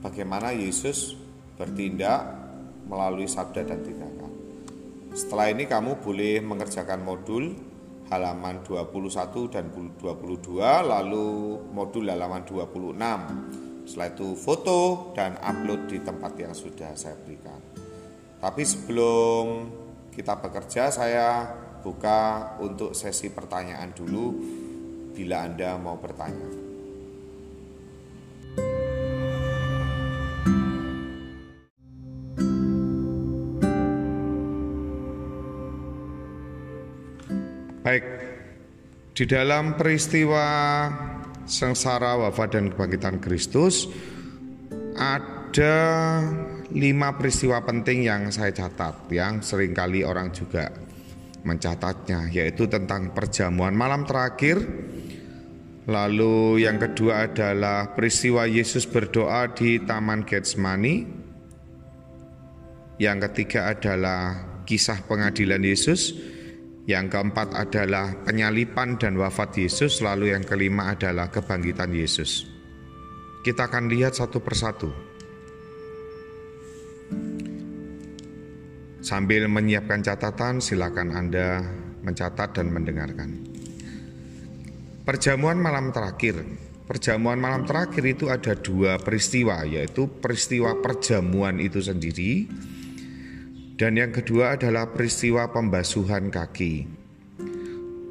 bagaimana 0.00 0.52
Yesus 0.52 1.12
bertindak 1.60 2.24
melalui 2.88 3.28
sabda 3.28 3.64
dan 3.64 3.80
tindakan. 3.80 4.32
Setelah 5.12 5.52
ini 5.52 5.64
kamu 5.64 6.00
boleh 6.04 6.40
mengerjakan 6.40 7.00
modul 7.00 7.52
halaman 8.08 8.60
21 8.64 9.52
dan 9.52 9.72
22 9.72 10.60
lalu 10.84 11.28
modul 11.72 12.04
halaman 12.08 12.44
26. 12.44 13.73
Setelah 13.84 14.08
itu 14.16 14.32
foto 14.32 15.12
dan 15.12 15.36
upload 15.44 15.92
di 15.92 16.00
tempat 16.00 16.32
yang 16.40 16.56
sudah 16.56 16.96
saya 16.96 17.14
berikan. 17.20 17.60
Tapi 18.40 18.62
sebelum 18.64 19.44
kita 20.08 20.40
bekerja 20.40 20.88
saya 20.88 21.48
buka 21.84 22.56
untuk 22.64 22.96
sesi 22.96 23.28
pertanyaan 23.28 23.92
dulu 23.92 24.26
bila 25.12 25.44
Anda 25.44 25.76
mau 25.76 26.00
bertanya. 26.00 26.64
Baik, 37.84 38.04
di 39.12 39.24
dalam 39.28 39.76
peristiwa 39.76 40.44
sengsara 41.44 42.16
wafat 42.20 42.56
dan 42.56 42.72
kebangkitan 42.72 43.20
Kristus 43.20 43.88
ada 44.94 45.76
lima 46.74 47.14
peristiwa 47.14 47.62
penting 47.62 48.06
yang 48.08 48.32
saya 48.34 48.50
catat 48.50 49.06
yang 49.12 49.44
sering 49.44 49.76
kali 49.76 50.02
orang 50.02 50.34
juga 50.34 50.72
mencatatnya 51.44 52.32
yaitu 52.32 52.66
tentang 52.66 53.12
perjamuan 53.12 53.76
malam 53.76 54.08
terakhir. 54.08 54.58
Lalu 55.84 56.64
yang 56.64 56.80
kedua 56.80 57.28
adalah 57.28 57.92
peristiwa 57.92 58.48
Yesus 58.48 58.88
berdoa 58.88 59.52
di 59.52 59.76
Taman 59.84 60.24
Getsemani. 60.24 61.04
Yang 62.96 63.18
ketiga 63.28 63.68
adalah 63.76 64.20
kisah 64.64 65.04
pengadilan 65.04 65.60
Yesus 65.60 66.16
yang 66.84 67.08
keempat 67.08 67.56
adalah 67.56 68.12
penyalipan 68.28 69.00
dan 69.00 69.16
wafat 69.16 69.56
Yesus, 69.56 70.04
lalu 70.04 70.36
yang 70.36 70.44
kelima 70.44 70.92
adalah 70.92 71.32
kebangkitan 71.32 71.88
Yesus. 71.96 72.44
Kita 73.40 73.72
akan 73.72 73.88
lihat 73.88 74.12
satu 74.12 74.40
persatu. 74.44 74.92
Sambil 79.04 79.48
menyiapkan 79.48 80.00
catatan, 80.00 80.64
silakan 80.64 81.12
Anda 81.12 81.60
mencatat 82.04 82.56
dan 82.56 82.72
mendengarkan. 82.72 83.30
Perjamuan 85.04 85.60
malam 85.60 85.92
terakhir. 85.92 86.40
Perjamuan 86.84 87.40
malam 87.40 87.64
terakhir 87.64 88.04
itu 88.04 88.28
ada 88.28 88.52
dua 88.56 89.00
peristiwa, 89.00 89.64
yaitu 89.64 90.08
peristiwa 90.20 90.76
perjamuan 90.84 91.60
itu 91.60 91.80
sendiri 91.80 92.48
dan 93.74 93.98
yang 93.98 94.14
kedua 94.14 94.54
adalah 94.54 94.90
peristiwa 94.94 95.50
pembasuhan 95.50 96.30
kaki. 96.30 96.86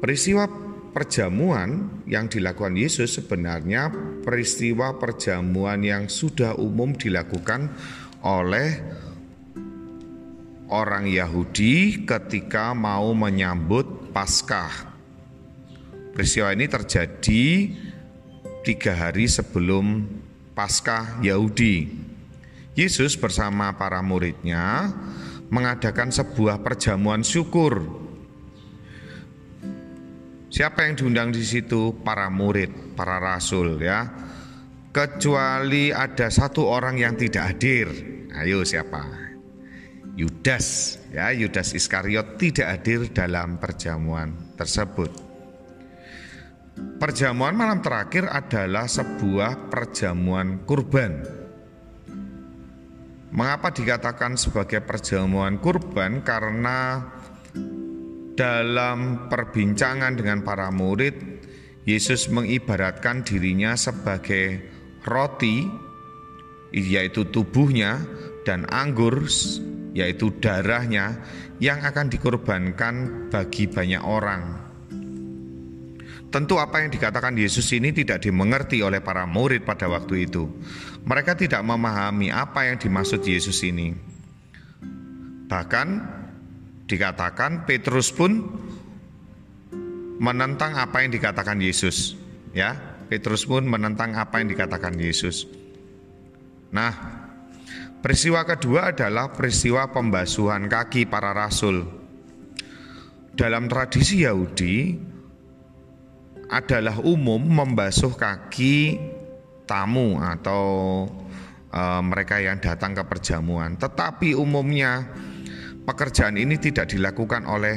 Peristiwa 0.04 0.44
perjamuan 0.92 2.04
yang 2.04 2.28
dilakukan 2.28 2.76
Yesus 2.76 3.16
sebenarnya 3.16 3.88
peristiwa 4.20 5.00
perjamuan 5.00 5.80
yang 5.80 6.12
sudah 6.12 6.60
umum 6.60 6.92
dilakukan 6.92 7.72
oleh 8.20 8.84
orang 10.68 11.08
Yahudi 11.08 12.04
ketika 12.04 12.76
mau 12.76 13.16
menyambut 13.16 14.12
Paskah. 14.12 14.92
Peristiwa 16.12 16.52
ini 16.52 16.68
terjadi 16.68 17.42
tiga 18.62 18.92
hari 18.92 19.26
sebelum 19.26 20.04
Paskah 20.52 21.24
Yahudi. 21.24 21.90
Yesus 22.76 23.14
bersama 23.18 23.74
para 23.74 24.02
muridnya 24.02 24.92
mengadakan 25.52 26.08
sebuah 26.08 26.62
perjamuan 26.64 27.20
syukur. 27.26 27.82
Siapa 30.54 30.86
yang 30.86 30.94
diundang 30.94 31.34
di 31.34 31.42
situ? 31.42 31.98
Para 32.06 32.30
murid, 32.30 32.94
para 32.94 33.18
rasul 33.18 33.82
ya. 33.82 34.06
Kecuali 34.94 35.90
ada 35.90 36.30
satu 36.30 36.70
orang 36.70 36.94
yang 36.94 37.18
tidak 37.18 37.50
hadir. 37.50 37.90
Ayo 38.38 38.62
siapa? 38.62 39.02
Yudas 40.14 40.98
ya, 41.10 41.34
Yudas 41.34 41.74
Iskariot 41.74 42.38
tidak 42.38 42.78
hadir 42.78 43.10
dalam 43.10 43.58
perjamuan 43.58 44.54
tersebut. 44.54 45.10
Perjamuan 47.02 47.58
malam 47.58 47.82
terakhir 47.82 48.30
adalah 48.30 48.86
sebuah 48.86 49.70
perjamuan 49.74 50.62
kurban 50.62 51.43
Mengapa 53.34 53.74
dikatakan 53.74 54.38
sebagai 54.38 54.78
perjamuan 54.86 55.58
kurban? 55.58 56.22
Karena 56.22 57.02
dalam 58.38 59.26
perbincangan 59.26 60.14
dengan 60.14 60.46
para 60.46 60.70
murid, 60.70 61.42
Yesus 61.82 62.30
mengibaratkan 62.30 63.26
dirinya 63.26 63.74
sebagai 63.74 64.62
roti, 65.02 65.66
yaitu 66.70 67.26
tubuhnya, 67.26 68.06
dan 68.46 68.70
anggur, 68.70 69.26
yaitu 69.98 70.30
darahnya, 70.38 71.18
yang 71.58 71.82
akan 71.82 72.06
dikorbankan 72.06 72.94
bagi 73.34 73.66
banyak 73.66 74.02
orang. 74.06 74.63
Tentu 76.34 76.58
apa 76.58 76.82
yang 76.82 76.90
dikatakan 76.90 77.38
Yesus 77.38 77.70
ini 77.70 77.94
tidak 77.94 78.26
dimengerti 78.26 78.82
oleh 78.82 78.98
para 78.98 79.22
murid 79.22 79.62
pada 79.62 79.86
waktu 79.86 80.26
itu. 80.26 80.50
Mereka 81.06 81.38
tidak 81.38 81.62
memahami 81.62 82.34
apa 82.34 82.66
yang 82.66 82.74
dimaksud 82.74 83.22
Yesus 83.22 83.62
ini. 83.62 83.94
Bahkan 85.46 85.88
dikatakan 86.90 87.62
Petrus 87.70 88.10
pun 88.10 88.50
menentang 90.18 90.74
apa 90.74 91.06
yang 91.06 91.14
dikatakan 91.14 91.62
Yesus. 91.62 92.18
Ya, 92.50 92.98
Petrus 93.06 93.46
pun 93.46 93.62
menentang 93.70 94.18
apa 94.18 94.42
yang 94.42 94.50
dikatakan 94.50 94.98
Yesus. 94.98 95.46
Nah, 96.74 96.90
peristiwa 98.02 98.42
kedua 98.42 98.90
adalah 98.90 99.30
peristiwa 99.30 99.86
pembasuhan 99.86 100.66
kaki 100.66 101.06
para 101.06 101.30
rasul. 101.30 101.86
Dalam 103.38 103.70
tradisi 103.70 104.26
Yahudi, 104.26 105.13
adalah 106.48 107.00
umum 107.00 107.40
membasuh 107.40 108.12
kaki 108.12 108.98
tamu 109.64 110.20
atau 110.20 110.64
uh, 111.72 112.02
mereka 112.04 112.40
yang 112.40 112.60
datang 112.60 112.92
ke 112.92 113.02
perjamuan. 113.04 113.76
Tetapi 113.80 114.36
umumnya 114.36 115.08
pekerjaan 115.84 116.36
ini 116.36 116.56
tidak 116.60 116.92
dilakukan 116.92 117.44
oleh 117.48 117.76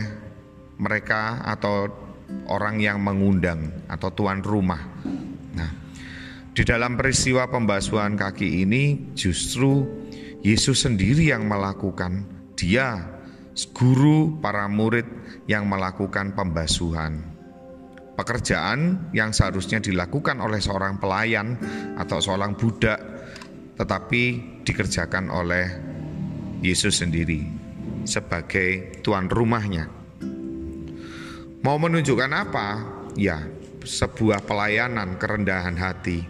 mereka 0.78 1.42
atau 1.44 1.90
orang 2.52 2.78
yang 2.80 3.00
mengundang 3.02 3.72
atau 3.88 4.12
tuan 4.12 4.44
rumah. 4.44 4.84
Nah, 5.56 5.72
di 6.52 6.64
dalam 6.68 7.00
peristiwa 7.00 7.48
pembasuhan 7.48 8.20
kaki 8.20 8.68
ini 8.68 9.14
justru 9.16 9.88
Yesus 10.44 10.86
sendiri 10.86 11.34
yang 11.34 11.48
melakukan. 11.48 12.36
Dia 12.58 13.18
guru 13.74 14.38
para 14.42 14.66
murid 14.70 15.06
yang 15.50 15.66
melakukan 15.66 16.34
pembasuhan. 16.34 17.37
Pekerjaan 18.18 19.14
yang 19.14 19.30
seharusnya 19.30 19.78
dilakukan 19.78 20.42
oleh 20.42 20.58
seorang 20.58 20.98
pelayan 20.98 21.54
atau 22.02 22.18
seorang 22.18 22.58
budak 22.58 22.98
tetapi 23.78 24.24
dikerjakan 24.66 25.30
oleh 25.30 25.66
Yesus 26.66 27.06
sendiri 27.06 27.46
sebagai 28.10 29.00
tuan 29.06 29.30
rumahnya. 29.30 29.86
Mau 31.62 31.78
menunjukkan 31.78 32.32
apa? 32.34 32.68
Ya, 33.14 33.46
sebuah 33.86 34.46
pelayanan 34.50 35.22
kerendahan 35.22 35.78
hati. 35.78 36.26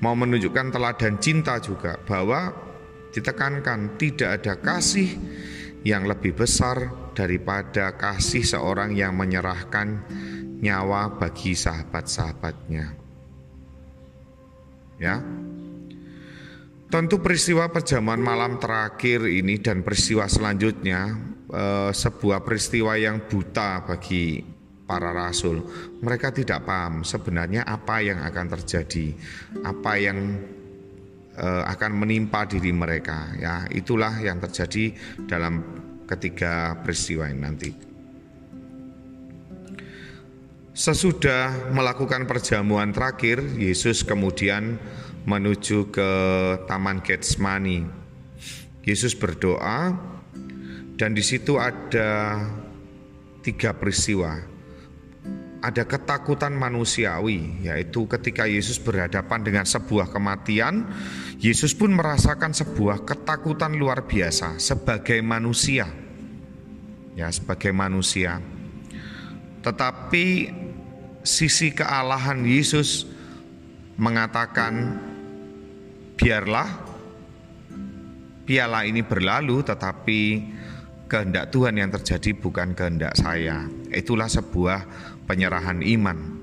Mau 0.00 0.14
menunjukkan 0.16 0.72
teladan 0.72 1.18
cinta 1.18 1.58
juga 1.58 1.98
bahwa 2.06 2.54
ditekankan 3.10 3.98
tidak 3.98 4.40
ada 4.40 4.54
kasih 4.56 5.18
yang 5.82 6.06
lebih 6.06 6.36
besar 6.36 7.10
daripada 7.12 7.96
kasih 7.96 8.44
seorang 8.44 8.96
yang 8.96 9.16
menyerahkan 9.16 10.04
nyawa 10.60 11.16
bagi 11.16 11.56
sahabat-sahabatnya. 11.56 12.86
Ya, 15.00 15.16
Tentu 16.90 17.22
peristiwa 17.22 17.70
perjamuan 17.70 18.18
malam 18.18 18.58
terakhir 18.58 19.22
ini 19.30 19.62
dan 19.62 19.86
peristiwa 19.86 20.26
selanjutnya 20.26 21.14
eh, 21.46 21.94
sebuah 21.94 22.42
peristiwa 22.42 22.98
yang 22.98 23.30
buta 23.30 23.86
bagi 23.86 24.42
para 24.90 25.14
rasul. 25.14 25.62
Mereka 26.02 26.34
tidak 26.34 26.66
paham 26.66 27.06
sebenarnya 27.06 27.62
apa 27.62 28.02
yang 28.02 28.18
akan 28.26 28.46
terjadi, 28.58 29.14
apa 29.62 29.92
yang 30.02 30.18
eh, 31.38 31.62
akan 31.62 31.92
menimpa 31.94 32.50
diri 32.50 32.74
mereka. 32.74 33.38
Ya, 33.38 33.70
itulah 33.70 34.18
yang 34.18 34.42
terjadi 34.42 34.90
dalam 35.30 35.62
ketiga 36.10 36.74
peristiwa 36.82 37.30
ini 37.30 37.38
nanti. 37.38 37.89
Sesudah 40.80 41.76
melakukan 41.76 42.24
perjamuan 42.24 42.88
terakhir, 42.88 43.44
Yesus 43.60 44.00
kemudian 44.00 44.80
menuju 45.28 45.92
ke 45.92 46.10
Taman 46.64 47.04
Getsemani. 47.04 47.84
Yesus 48.80 49.12
berdoa 49.12 49.92
dan 50.96 51.12
di 51.12 51.20
situ 51.20 51.60
ada 51.60 52.40
tiga 53.44 53.76
peristiwa. 53.76 54.40
Ada 55.60 55.84
ketakutan 55.84 56.56
manusiawi, 56.56 57.60
yaitu 57.60 58.08
ketika 58.08 58.48
Yesus 58.48 58.80
berhadapan 58.80 59.44
dengan 59.44 59.68
sebuah 59.68 60.08
kematian, 60.08 60.88
Yesus 61.36 61.76
pun 61.76 61.92
merasakan 61.92 62.56
sebuah 62.56 63.04
ketakutan 63.04 63.76
luar 63.76 64.08
biasa 64.08 64.56
sebagai 64.56 65.20
manusia. 65.20 65.92
Ya, 67.12 67.28
sebagai 67.28 67.68
manusia. 67.68 68.40
Tetapi 69.60 70.24
sisi 71.20 71.72
kealahan 71.72 72.44
Yesus 72.44 73.04
mengatakan 74.00 74.96
biarlah 76.16 76.68
piala 78.48 78.88
ini 78.88 79.04
berlalu 79.04 79.60
tetapi 79.60 80.20
kehendak 81.10 81.50
Tuhan 81.50 81.76
yang 81.76 81.90
terjadi 81.90 82.30
bukan 82.38 82.72
kehendak 82.72 83.18
saya. 83.18 83.66
Itulah 83.90 84.30
sebuah 84.30 84.86
penyerahan 85.26 85.82
iman. 85.82 86.38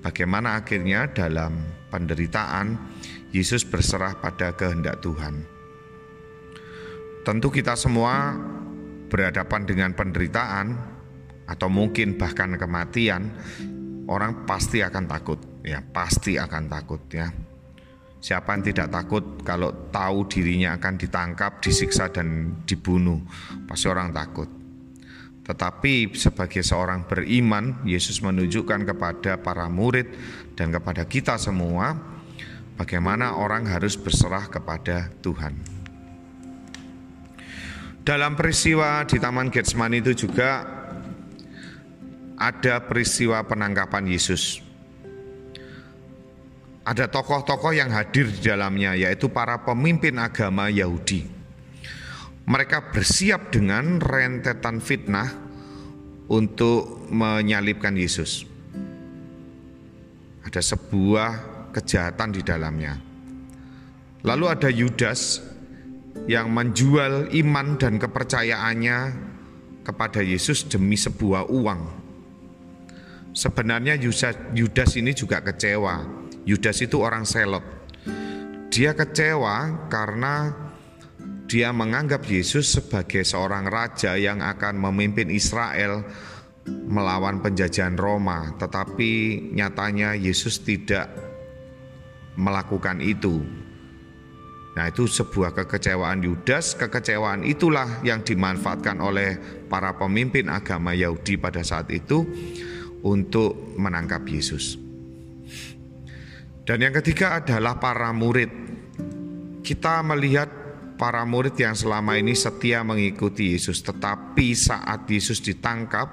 Bagaimana 0.00 0.62
akhirnya 0.62 1.10
dalam 1.10 1.52
penderitaan 1.92 2.78
Yesus 3.34 3.66
berserah 3.66 4.16
pada 4.16 4.54
kehendak 4.56 5.04
Tuhan. 5.04 5.44
Tentu 7.26 7.50
kita 7.50 7.74
semua 7.74 8.38
berhadapan 9.10 9.66
dengan 9.66 9.90
penderitaan 9.92 10.78
atau 11.46 11.68
mungkin 11.70 12.18
bahkan 12.18 12.54
kematian, 12.54 13.34
orang 14.06 14.46
pasti 14.46 14.82
akan 14.82 15.04
takut, 15.06 15.38
ya, 15.62 15.82
pasti 15.82 16.38
akan 16.38 16.64
takut 16.70 17.02
ya. 17.10 17.28
Siapa 18.16 18.58
yang 18.58 18.64
tidak 18.64 18.88
takut 18.90 19.24
kalau 19.46 19.92
tahu 19.92 20.26
dirinya 20.26 20.74
akan 20.74 20.98
ditangkap, 20.98 21.62
disiksa 21.62 22.10
dan 22.10 22.58
dibunuh? 22.66 23.22
Pasti 23.68 23.86
orang 23.86 24.10
takut. 24.10 24.50
Tetapi 25.46 26.10
sebagai 26.18 26.58
seorang 26.66 27.06
beriman, 27.06 27.86
Yesus 27.86 28.18
menunjukkan 28.18 28.82
kepada 28.82 29.38
para 29.38 29.70
murid 29.70 30.10
dan 30.58 30.74
kepada 30.74 31.06
kita 31.06 31.38
semua 31.38 31.94
bagaimana 32.74 33.38
orang 33.38 33.70
harus 33.70 33.94
berserah 33.94 34.50
kepada 34.50 35.14
Tuhan. 35.22 35.54
Dalam 38.02 38.34
peristiwa 38.34 39.06
di 39.06 39.22
Taman 39.22 39.50
Getsemani 39.50 39.98
itu 40.02 40.26
juga 40.26 40.75
ada 42.36 42.84
peristiwa 42.84 43.40
penangkapan 43.44 44.08
Yesus 44.08 44.66
ada 46.86 47.10
tokoh-tokoh 47.10 47.74
yang 47.74 47.90
hadir 47.90 48.30
di 48.30 48.46
dalamnya, 48.46 48.94
yaitu 48.94 49.26
para 49.26 49.58
pemimpin 49.66 50.22
agama 50.22 50.70
Yahudi. 50.70 51.26
Mereka 52.46 52.94
bersiap 52.94 53.50
dengan 53.50 53.98
rentetan 53.98 54.78
fitnah 54.78 55.26
untuk 56.30 57.10
menyalibkan 57.10 57.90
Yesus. 57.98 58.46
Ada 60.46 60.62
sebuah 60.62 61.30
kejahatan 61.74 62.30
di 62.30 62.46
dalamnya. 62.46 62.94
Lalu 64.22 64.44
ada 64.46 64.70
Yudas 64.70 65.42
yang 66.30 66.54
menjual 66.54 67.34
iman 67.34 67.82
dan 67.82 67.98
kepercayaannya 67.98 68.98
kepada 69.82 70.22
Yesus 70.22 70.70
demi 70.70 70.94
sebuah 70.94 71.50
uang. 71.50 72.05
Sebenarnya 73.36 74.00
Yudas 74.00 74.96
ini 74.96 75.12
juga 75.12 75.44
kecewa 75.44 76.24
Yudas 76.46 76.78
itu 76.78 77.02
orang 77.02 77.26
selot. 77.26 77.66
Dia 78.70 78.94
kecewa 78.94 79.90
karena 79.90 80.54
dia 81.50 81.74
menganggap 81.74 82.22
Yesus 82.22 82.70
sebagai 82.70 83.26
seorang 83.26 83.66
raja 83.66 84.14
yang 84.14 84.38
akan 84.38 84.78
memimpin 84.78 85.26
Israel 85.34 86.06
melawan 86.66 87.42
penjajahan 87.42 87.98
Roma, 87.98 88.54
tetapi 88.62 89.42
nyatanya 89.58 90.14
Yesus 90.14 90.62
tidak 90.62 91.10
melakukan 92.38 93.02
itu. 93.02 93.42
Nah, 94.78 94.86
itu 94.92 95.08
sebuah 95.08 95.50
kekecewaan 95.56 96.22
Yudas. 96.22 96.78
Kekecewaan 96.78 97.42
itulah 97.42 98.06
yang 98.06 98.22
dimanfaatkan 98.22 99.02
oleh 99.02 99.34
para 99.66 99.98
pemimpin 99.98 100.46
agama 100.46 100.94
Yahudi 100.94 101.40
pada 101.40 101.64
saat 101.66 101.90
itu 101.90 102.22
untuk 103.06 103.78
menangkap 103.78 104.26
Yesus. 104.26 104.74
Dan 106.66 106.82
yang 106.82 106.94
ketiga 106.98 107.38
adalah 107.38 107.78
para 107.78 108.10
murid. 108.10 108.50
Kita 109.62 110.02
melihat 110.02 110.50
para 110.98 111.22
murid 111.22 111.54
yang 111.54 111.78
selama 111.78 112.18
ini 112.18 112.34
setia 112.34 112.82
mengikuti 112.82 113.54
Yesus, 113.54 113.86
tetapi 113.86 114.50
saat 114.58 115.06
Yesus 115.06 115.38
ditangkap, 115.38 116.10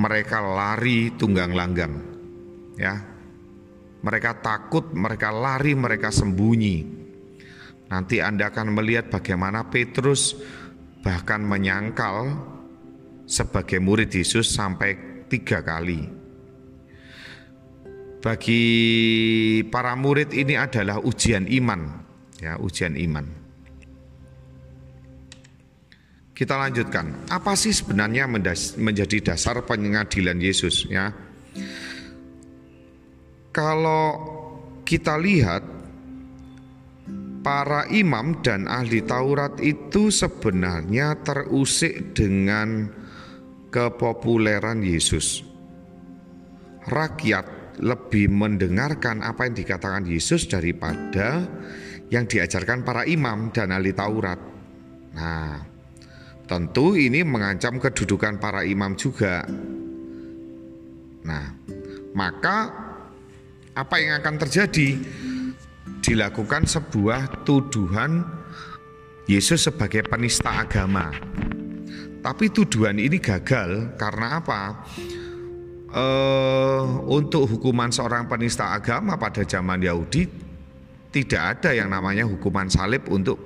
mereka 0.00 0.40
lari 0.40 1.12
tunggang 1.20 1.52
langgang. 1.52 1.92
Ya. 2.80 3.04
Mereka 4.00 4.40
takut, 4.40 4.92
mereka 4.96 5.32
lari, 5.32 5.76
mereka 5.76 6.08
sembunyi. 6.08 7.04
Nanti 7.92 8.24
Anda 8.24 8.48
akan 8.48 8.72
melihat 8.72 9.12
bagaimana 9.12 9.68
Petrus 9.68 10.36
bahkan 11.04 11.44
menyangkal 11.44 12.32
sebagai 13.28 13.80
murid 13.80 14.12
Yesus 14.12 14.52
sampai 14.52 15.13
tiga 15.28 15.64
kali. 15.64 16.00
Bagi 18.24 18.64
para 19.68 19.92
murid 19.92 20.32
ini 20.32 20.56
adalah 20.56 20.96
ujian 20.96 21.44
iman, 21.44 21.80
ya, 22.40 22.56
ujian 22.56 22.96
iman. 22.96 23.26
Kita 26.34 26.56
lanjutkan. 26.56 27.30
Apa 27.30 27.52
sih 27.54 27.70
sebenarnya 27.70 28.26
menjadi 28.80 29.32
dasar 29.32 29.60
pengadilan 29.62 30.40
Yesus, 30.40 30.88
ya? 30.88 31.12
Kalau 33.54 34.08
kita 34.82 35.14
lihat 35.20 35.62
para 37.44 37.84
imam 37.92 38.40
dan 38.40 38.64
ahli 38.64 39.04
Taurat 39.04 39.60
itu 39.60 40.08
sebenarnya 40.08 41.20
terusik 41.22 42.16
dengan 42.16 42.88
kepopuleran 43.74 44.86
Yesus. 44.86 45.42
Rakyat 46.86 47.74
lebih 47.82 48.30
mendengarkan 48.30 49.26
apa 49.26 49.50
yang 49.50 49.58
dikatakan 49.58 50.06
Yesus 50.06 50.46
daripada 50.46 51.42
yang 52.06 52.30
diajarkan 52.30 52.86
para 52.86 53.02
imam 53.02 53.50
dan 53.50 53.74
ahli 53.74 53.90
Taurat. 53.90 54.38
Nah, 55.18 55.58
tentu 56.46 56.94
ini 56.94 57.26
mengancam 57.26 57.82
kedudukan 57.82 58.38
para 58.38 58.62
imam 58.62 58.94
juga. 58.94 59.42
Nah, 61.26 61.50
maka 62.14 62.70
apa 63.74 63.94
yang 63.98 64.22
akan 64.22 64.34
terjadi? 64.38 65.02
Dilakukan 66.04 66.68
sebuah 66.68 67.42
tuduhan 67.48 68.22
Yesus 69.24 69.66
sebagai 69.66 70.04
penista 70.04 70.62
agama. 70.62 71.10
Tapi 72.24 72.48
tuduhan 72.48 72.96
ini 72.96 73.20
gagal 73.20 74.00
karena 74.00 74.40
apa? 74.40 74.60
Uh, 75.94 77.04
untuk 77.12 77.46
hukuman 77.46 77.92
seorang 77.92 78.26
penista 78.26 78.72
agama 78.72 79.14
pada 79.20 79.44
zaman 79.44 79.78
Yahudi 79.78 80.26
tidak 81.12 81.60
ada 81.60 81.70
yang 81.76 81.92
namanya 81.92 82.26
hukuman 82.26 82.66
salib 82.66 83.06
untuk 83.12 83.36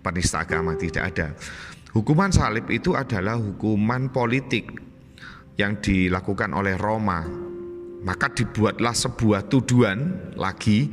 penista 0.00 0.42
agama 0.42 0.74
tidak 0.80 1.12
ada. 1.12 1.36
Hukuman 1.92 2.32
salib 2.32 2.66
itu 2.72 2.96
adalah 2.96 3.38
hukuman 3.38 4.10
politik 4.10 4.74
yang 5.60 5.78
dilakukan 5.78 6.50
oleh 6.56 6.74
Roma. 6.74 7.22
Maka 8.04 8.28
dibuatlah 8.28 8.92
sebuah 8.92 9.48
tuduhan 9.48 10.32
lagi 10.36 10.92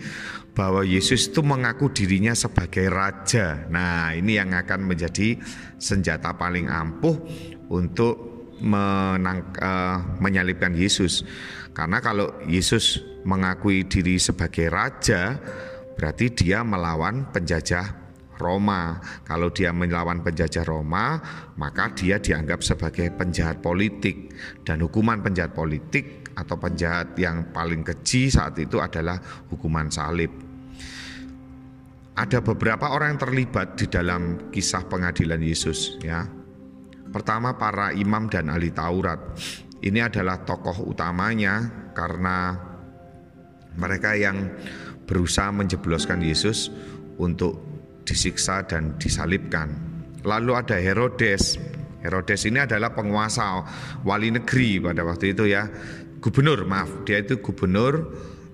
bahwa 0.51 0.83
Yesus 0.83 1.31
itu 1.31 1.43
mengaku 1.43 1.91
dirinya 1.91 2.35
sebagai 2.35 2.87
raja. 2.91 3.67
Nah, 3.67 4.15
ini 4.15 4.39
yang 4.39 4.51
akan 4.55 4.87
menjadi 4.87 5.35
senjata 5.79 6.35
paling 6.35 6.71
ampuh 6.71 7.15
untuk 7.71 8.31
menang, 8.59 9.51
uh, 9.59 10.19
menyalibkan 10.19 10.75
Yesus. 10.75 11.23
Karena 11.71 12.03
kalau 12.03 12.31
Yesus 12.47 12.99
mengakui 13.23 13.87
diri 13.87 14.19
sebagai 14.19 14.67
raja, 14.67 15.39
berarti 15.95 16.31
dia 16.35 16.63
melawan 16.67 17.31
penjajah 17.31 18.01
Roma. 18.41 18.97
Kalau 19.23 19.53
dia 19.53 19.69
melawan 19.69 20.25
penjajah 20.25 20.65
Roma, 20.65 21.21
maka 21.55 21.93
dia 21.93 22.17
dianggap 22.17 22.65
sebagai 22.65 23.13
penjahat 23.13 23.61
politik 23.61 24.33
dan 24.65 24.81
hukuman 24.81 25.21
penjahat 25.21 25.53
politik 25.53 26.20
atau 26.35 26.55
penjahat 26.57 27.15
yang 27.19 27.51
paling 27.51 27.83
keji 27.83 28.31
saat 28.31 28.55
itu 28.59 28.79
adalah 28.79 29.19
hukuman 29.51 29.91
salib. 29.91 30.31
Ada 32.11 32.43
beberapa 32.43 32.91
orang 32.91 33.15
yang 33.15 33.21
terlibat 33.23 33.79
di 33.79 33.87
dalam 33.87 34.51
kisah 34.51 34.83
pengadilan 34.85 35.39
Yesus 35.39 35.95
ya. 36.03 36.27
Pertama 37.11 37.55
para 37.55 37.91
imam 37.91 38.27
dan 38.31 38.51
ahli 38.51 38.71
Taurat. 38.71 39.19
Ini 39.81 40.05
adalah 40.05 40.45
tokoh 40.45 40.93
utamanya 40.93 41.65
karena 41.97 42.53
mereka 43.75 44.13
yang 44.13 44.47
berusaha 45.09 45.49
menjebloskan 45.51 46.21
Yesus 46.21 46.69
untuk 47.17 47.59
disiksa 48.07 48.63
dan 48.63 48.95
disalibkan. 48.95 49.71
Lalu 50.23 50.51
ada 50.53 50.77
Herodes. 50.77 51.57
Herodes 52.01 52.41
ini 52.49 52.61
adalah 52.61 52.93
penguasa 52.97 53.61
wali 54.01 54.33
negeri 54.33 54.81
pada 54.81 55.05
waktu 55.05 55.37
itu 55.37 55.45
ya 55.45 55.69
gubernur 56.21 56.63
maaf 56.69 57.03
dia 57.03 57.19
itu 57.19 57.41
gubernur 57.41 58.13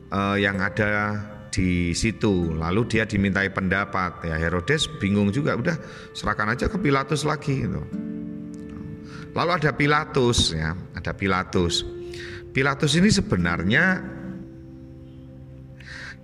uh, 0.09 0.39
yang 0.39 0.63
ada 0.63 1.19
di 1.51 1.91
situ. 1.91 2.53
Lalu 2.55 2.87
dia 2.87 3.03
dimintai 3.03 3.51
pendapat. 3.51 4.23
Ya 4.23 4.37
Herodes 4.39 4.87
bingung 5.01 5.29
juga 5.35 5.57
udah 5.57 5.75
serahkan 6.15 6.55
aja 6.55 6.71
ke 6.71 6.77
Pilatus 6.79 7.27
lagi 7.27 7.67
gitu. 7.67 7.83
lalu 9.37 9.53
ada 9.53 9.69
Pilatus 9.69 10.57
ya 10.57 10.73
ada 10.97 11.13
Pilatus. 11.13 11.85
Pilatus 12.57 12.97
ini 12.97 13.13
sebenarnya 13.13 14.01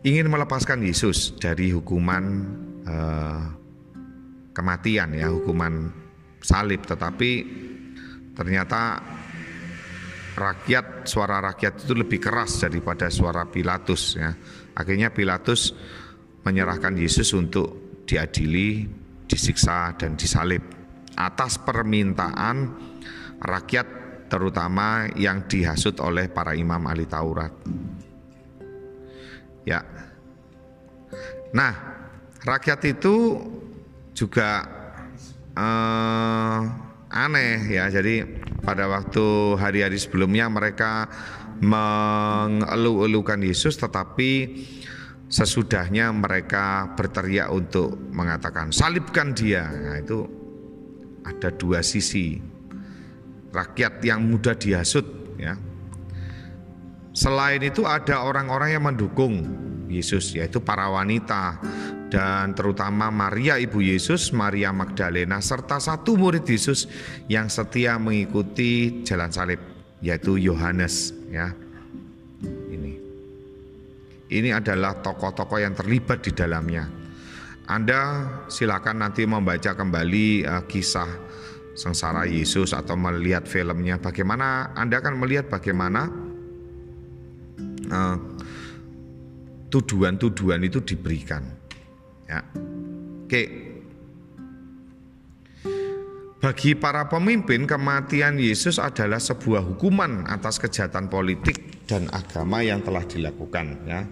ingin 0.01 0.33
melepaskan 0.33 0.81
Yesus 0.81 1.37
dari 1.37 1.69
hukuman 1.69 2.23
uh, 2.89 3.53
kematian 4.57 5.13
ya 5.13 5.29
hukuman 5.29 5.93
salib. 6.41 6.81
Tetapi 6.89 7.31
ternyata 8.33 8.97
rakyat 10.33 11.05
suara 11.05 11.37
rakyat 11.39 11.85
itu 11.85 11.93
lebih 11.93 12.19
keras 12.19 12.61
daripada 12.65 13.09
suara 13.13 13.45
Pilatus 13.45 14.17
ya. 14.17 14.33
Akhirnya 14.73 15.13
Pilatus 15.13 15.73
menyerahkan 16.43 16.97
Yesus 16.97 17.31
untuk 17.37 18.01
diadili, 18.03 18.89
disiksa 19.29 19.93
dan 19.95 20.17
disalib 20.19 20.61
atas 21.13 21.61
permintaan 21.61 22.73
rakyat 23.39 23.87
terutama 24.27 25.05
yang 25.13 25.45
dihasut 25.45 26.01
oleh 26.01 26.25
para 26.25 26.57
imam 26.57 26.81
ahli 26.89 27.05
Taurat. 27.05 27.53
Ya. 29.63 29.85
Nah, 31.53 31.73
rakyat 32.41 32.81
itu 32.97 33.37
juga 34.17 34.65
eh, 35.53 36.59
aneh 37.13 37.61
ya. 37.69 37.93
Jadi 37.93 38.25
pada 38.63 38.87
waktu 38.87 39.59
hari-hari 39.59 39.99
sebelumnya 39.99 40.47
mereka 40.47 41.11
mengeluh-elukan 41.59 43.43
Yesus 43.43 43.75
tetapi 43.75 44.31
sesudahnya 45.27 46.15
mereka 46.15 46.95
berteriak 46.95 47.51
untuk 47.51 47.95
mengatakan 48.15 48.71
salibkan 48.71 49.35
dia. 49.35 49.67
Nah, 49.67 49.99
itu 49.99 50.23
ada 51.27 51.51
dua 51.51 51.83
sisi. 51.83 52.39
Rakyat 53.53 54.01
yang 54.01 54.25
mudah 54.25 54.57
dihasut 54.57 55.05
ya. 55.37 55.53
Selain 57.13 57.61
itu 57.61 57.85
ada 57.85 58.25
orang-orang 58.25 58.73
yang 58.73 58.83
mendukung 58.89 59.45
Yesus 59.85 60.33
yaitu 60.33 60.57
para 60.57 60.89
wanita 60.89 61.61
dan 62.13 62.53
terutama 62.53 63.09
Maria 63.09 63.57
ibu 63.57 63.81
Yesus, 63.81 64.29
Maria 64.37 64.69
Magdalena 64.69 65.41
serta 65.41 65.81
satu 65.81 66.13
murid 66.13 66.45
Yesus 66.45 66.85
yang 67.25 67.49
setia 67.49 67.97
mengikuti 67.97 69.01
jalan 69.01 69.33
salib 69.33 69.57
yaitu 69.97 70.37
Yohanes 70.37 71.09
ya. 71.33 71.49
Ini. 72.45 72.93
Ini 74.29 74.49
adalah 74.53 75.01
tokoh-tokoh 75.01 75.57
yang 75.57 75.73
terlibat 75.73 76.21
di 76.21 76.37
dalamnya. 76.37 76.85
Anda 77.65 78.29
silakan 78.45 79.01
nanti 79.01 79.25
membaca 79.25 79.73
kembali 79.73 80.45
uh, 80.45 80.63
kisah 80.69 81.09
sengsara 81.73 82.29
Yesus 82.29 82.77
atau 82.77 82.93
melihat 82.93 83.49
filmnya 83.49 83.97
bagaimana 83.97 84.77
Anda 84.77 85.01
akan 85.01 85.17
melihat 85.17 85.49
bagaimana 85.49 86.05
uh, 87.89 88.17
tuduhan-tuduhan 89.73 90.61
itu 90.61 90.77
diberikan 90.85 91.62
Ya. 92.33 92.41
Oke. 93.29 93.43
Bagi 96.43 96.75
para 96.75 97.07
pemimpin, 97.07 97.63
kematian 97.63 98.35
Yesus 98.35 98.75
adalah 98.75 99.21
sebuah 99.21 99.63
hukuman 99.63 100.27
atas 100.27 100.59
kejahatan 100.59 101.07
politik 101.07 101.87
dan 101.87 102.11
agama 102.11 102.59
yang 102.59 102.83
telah 102.83 103.05
dilakukan. 103.07 103.79
Ya, 103.87 104.03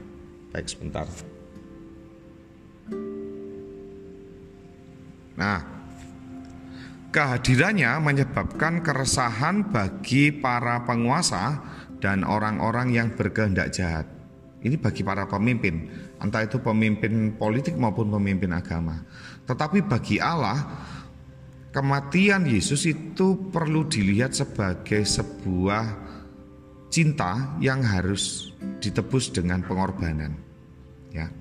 baik 0.56 0.70
sebentar. 0.70 1.12
Nah, 5.36 5.60
kehadirannya 7.12 8.00
menyebabkan 8.00 8.80
keresahan 8.80 9.68
bagi 9.68 10.32
para 10.32 10.88
penguasa 10.88 11.60
dan 12.00 12.24
orang-orang 12.24 12.96
yang 12.96 13.12
berkehendak 13.12 13.76
jahat. 13.76 14.21
Ini 14.62 14.78
bagi 14.78 15.02
para 15.02 15.26
pemimpin, 15.26 15.90
entah 16.22 16.46
itu 16.46 16.62
pemimpin 16.62 17.34
politik 17.34 17.74
maupun 17.74 18.14
pemimpin 18.14 18.54
agama. 18.54 19.02
Tetapi 19.50 19.90
bagi 19.90 20.22
Allah, 20.22 20.62
kematian 21.74 22.46
Yesus 22.46 22.86
itu 22.86 23.50
perlu 23.50 23.90
dilihat 23.90 24.38
sebagai 24.38 25.02
sebuah 25.02 25.98
cinta 26.94 27.58
yang 27.58 27.82
harus 27.82 28.54
ditebus 28.78 29.34
dengan 29.34 29.66
pengorbanan. 29.66 30.38
Ya. 31.10 31.32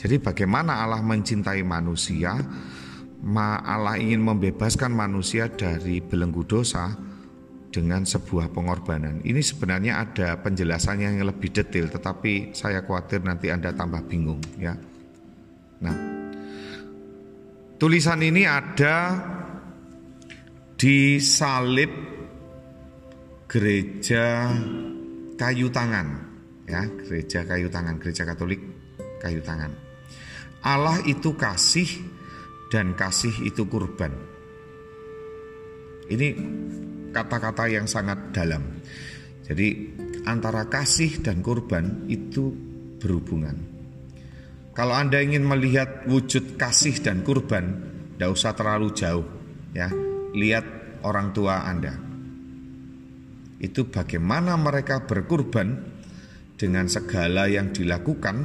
Jadi 0.00 0.16
bagaimana 0.16 0.80
Allah 0.80 1.04
mencintai 1.04 1.60
manusia, 1.60 2.40
Allah 3.36 3.96
ingin 4.00 4.24
membebaskan 4.24 4.96
manusia 4.96 5.52
dari 5.52 6.00
belenggu 6.00 6.40
dosa, 6.48 6.94
dengan 7.76 8.08
sebuah 8.08 8.48
pengorbanan. 8.56 9.20
Ini 9.20 9.44
sebenarnya 9.44 10.00
ada 10.00 10.40
penjelasannya 10.40 11.20
yang 11.20 11.28
lebih 11.28 11.52
detail, 11.52 11.92
tetapi 11.92 12.56
saya 12.56 12.80
khawatir 12.80 13.20
nanti 13.20 13.52
Anda 13.52 13.76
tambah 13.76 14.00
bingung 14.08 14.40
ya. 14.56 14.72
Nah, 15.84 15.96
tulisan 17.76 18.24
ini 18.24 18.48
ada 18.48 18.96
di 20.80 21.20
salib 21.20 21.92
gereja 23.44 24.48
kayu 25.36 25.68
tangan 25.68 26.08
ya, 26.64 26.80
gereja 27.04 27.44
kayu 27.44 27.68
tangan, 27.68 28.00
gereja 28.00 28.24
Katolik 28.24 28.64
kayu 29.20 29.44
tangan. 29.44 29.68
Allah 30.64 30.96
itu 31.04 31.36
kasih 31.36 31.86
dan 32.72 32.96
kasih 32.96 33.36
itu 33.44 33.68
kurban. 33.68 34.16
Ini 36.06 36.28
kata-kata 37.16 37.64
yang 37.72 37.88
sangat 37.88 38.36
dalam. 38.36 38.84
Jadi 39.48 39.96
antara 40.28 40.68
kasih 40.68 41.24
dan 41.24 41.40
kurban 41.40 42.04
itu 42.12 42.52
berhubungan. 43.00 43.56
Kalau 44.76 44.92
Anda 44.92 45.24
ingin 45.24 45.48
melihat 45.48 46.04
wujud 46.04 46.60
kasih 46.60 47.00
dan 47.00 47.24
kurban, 47.24 47.80
tidak 48.12 48.36
usah 48.36 48.52
terlalu 48.52 48.92
jauh, 48.92 49.24
ya. 49.72 49.88
Lihat 50.36 51.00
orang 51.00 51.32
tua 51.32 51.64
Anda. 51.64 51.96
Itu 53.56 53.88
bagaimana 53.88 54.60
mereka 54.60 55.08
berkurban 55.08 55.96
dengan 56.60 56.92
segala 56.92 57.48
yang 57.48 57.72
dilakukan 57.72 58.36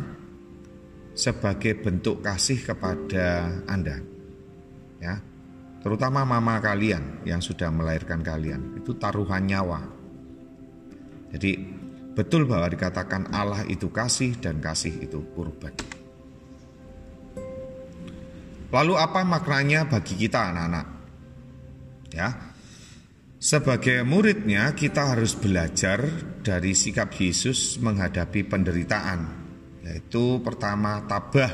sebagai 1.12 1.75
bentuk 1.84 2.23
kasih 2.23 2.63
kepada 2.63 3.51
Anda. 3.67 4.11
Terutama 5.81 6.21
mama 6.21 6.61
kalian 6.61 7.25
yang 7.25 7.41
sudah 7.41 7.73
melahirkan 7.73 8.21
kalian, 8.21 8.77
itu 8.77 8.93
taruhan 9.01 9.49
nyawa. 9.49 9.81
Jadi 11.33 11.57
betul 12.13 12.45
bahwa 12.45 12.69
dikatakan 12.69 13.33
Allah 13.33 13.65
itu 13.65 13.89
kasih 13.89 14.37
dan 14.37 14.61
kasih 14.61 14.93
itu 15.01 15.25
kurban. 15.33 15.73
Lalu 18.71 18.93
apa 18.95 19.25
maknanya 19.27 19.89
bagi 19.89 20.15
kita 20.15 20.53
anak-anak? 20.53 20.87
Ya. 22.13 22.29
Sebagai 23.41 24.05
muridnya 24.05 24.71
kita 24.77 25.17
harus 25.17 25.33
belajar 25.33 26.05
dari 26.45 26.77
sikap 26.77 27.09
Yesus 27.17 27.81
menghadapi 27.81 28.45
penderitaan. 28.45 29.19
Yaitu 29.81 30.39
pertama 30.45 31.03
tabah, 31.09 31.51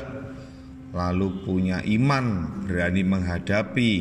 lalu 0.92 1.44
punya 1.44 1.84
iman, 1.84 2.58
berani 2.64 3.02
menghadapi, 3.04 3.92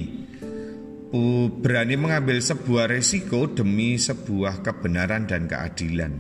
berani 1.60 1.96
mengambil 1.96 2.40
sebuah 2.40 2.92
resiko 2.92 3.48
demi 3.52 3.96
sebuah 4.00 4.64
kebenaran 4.64 5.28
dan 5.28 5.48
keadilan, 5.48 6.14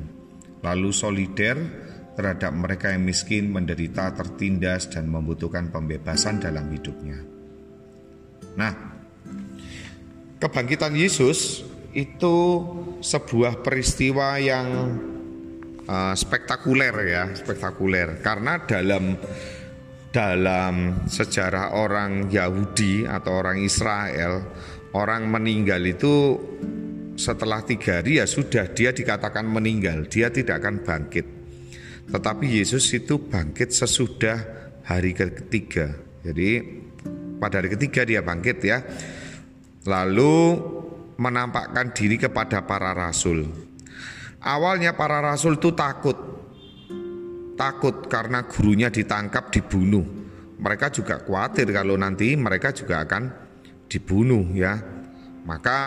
lalu 0.64 0.90
solider 0.92 1.58
terhadap 2.18 2.50
mereka 2.50 2.90
yang 2.92 3.06
miskin, 3.06 3.54
menderita, 3.54 4.10
tertindas, 4.18 4.90
dan 4.90 5.06
membutuhkan 5.06 5.70
pembebasan 5.70 6.42
dalam 6.42 6.66
hidupnya. 6.74 7.22
Nah, 8.58 8.74
kebangkitan 10.42 10.98
Yesus 10.98 11.62
itu 11.94 12.38
sebuah 13.06 13.62
peristiwa 13.62 14.42
yang 14.42 14.98
uh, 15.86 16.14
spektakuler 16.18 16.96
ya, 17.06 17.24
spektakuler 17.38 18.18
karena 18.26 18.66
dalam 18.66 19.14
dalam 20.12 21.04
sejarah 21.06 21.76
orang 21.76 22.32
Yahudi 22.32 23.04
atau 23.04 23.44
orang 23.44 23.60
Israel 23.60 24.44
orang 24.96 25.28
meninggal 25.28 25.84
itu 25.84 26.40
setelah 27.18 27.66
tiga 27.66 28.00
hari 28.00 28.22
ya 28.22 28.26
sudah 28.30 28.72
dia 28.72 28.94
dikatakan 28.94 29.44
meninggal 29.44 30.06
dia 30.08 30.30
tidak 30.30 30.64
akan 30.64 30.86
bangkit. 30.86 31.26
Tetapi 32.08 32.46
Yesus 32.62 32.88
itu 32.96 33.20
bangkit 33.20 33.76
sesudah 33.76 34.38
hari 34.88 35.12
ketiga. 35.12 35.92
Jadi 36.24 36.64
pada 37.36 37.60
hari 37.60 37.76
ketiga 37.76 38.08
dia 38.08 38.24
bangkit 38.24 38.58
ya. 38.64 38.80
Lalu 39.84 40.36
menampakkan 41.20 41.92
diri 41.92 42.16
kepada 42.16 42.64
para 42.64 42.96
rasul. 42.96 43.44
Awalnya 44.40 44.96
para 44.96 45.20
rasul 45.20 45.60
itu 45.60 45.74
takut 45.76 46.16
takut 47.58 48.06
karena 48.06 48.46
gurunya 48.46 48.94
ditangkap 48.94 49.50
dibunuh. 49.50 50.06
Mereka 50.58 50.94
juga 50.94 51.22
khawatir 51.22 51.70
kalau 51.74 51.98
nanti 51.98 52.38
mereka 52.38 52.72
juga 52.72 53.04
akan 53.04 53.24
dibunuh 53.90 54.54
ya. 54.54 54.78
Maka 55.44 55.80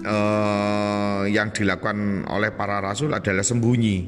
eh, 0.00 1.22
yang 1.30 1.52
dilakukan 1.52 2.24
oleh 2.26 2.50
para 2.56 2.80
rasul 2.80 3.12
adalah 3.12 3.44
sembunyi. 3.44 3.98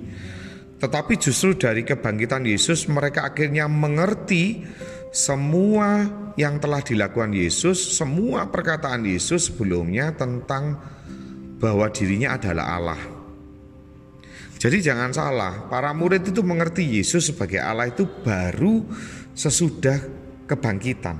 Tetapi 0.82 1.14
justru 1.14 1.54
dari 1.54 1.86
kebangkitan 1.86 2.42
Yesus 2.42 2.90
mereka 2.90 3.30
akhirnya 3.30 3.70
mengerti 3.70 4.66
semua 5.14 6.08
yang 6.40 6.56
telah 6.58 6.80
dilakukan 6.80 7.36
Yesus, 7.36 8.00
semua 8.00 8.48
perkataan 8.48 9.04
Yesus 9.04 9.52
sebelumnya 9.52 10.10
tentang 10.16 10.80
bahwa 11.60 11.86
dirinya 11.92 12.34
adalah 12.34 12.66
Allah. 12.80 13.11
Jadi 14.62 14.78
jangan 14.78 15.10
salah, 15.10 15.66
para 15.66 15.90
murid 15.90 16.22
itu 16.22 16.38
mengerti 16.46 16.86
Yesus 16.86 17.34
sebagai 17.34 17.58
Allah 17.58 17.90
itu 17.90 18.06
baru 18.06 18.86
sesudah 19.34 19.98
kebangkitan. 20.46 21.18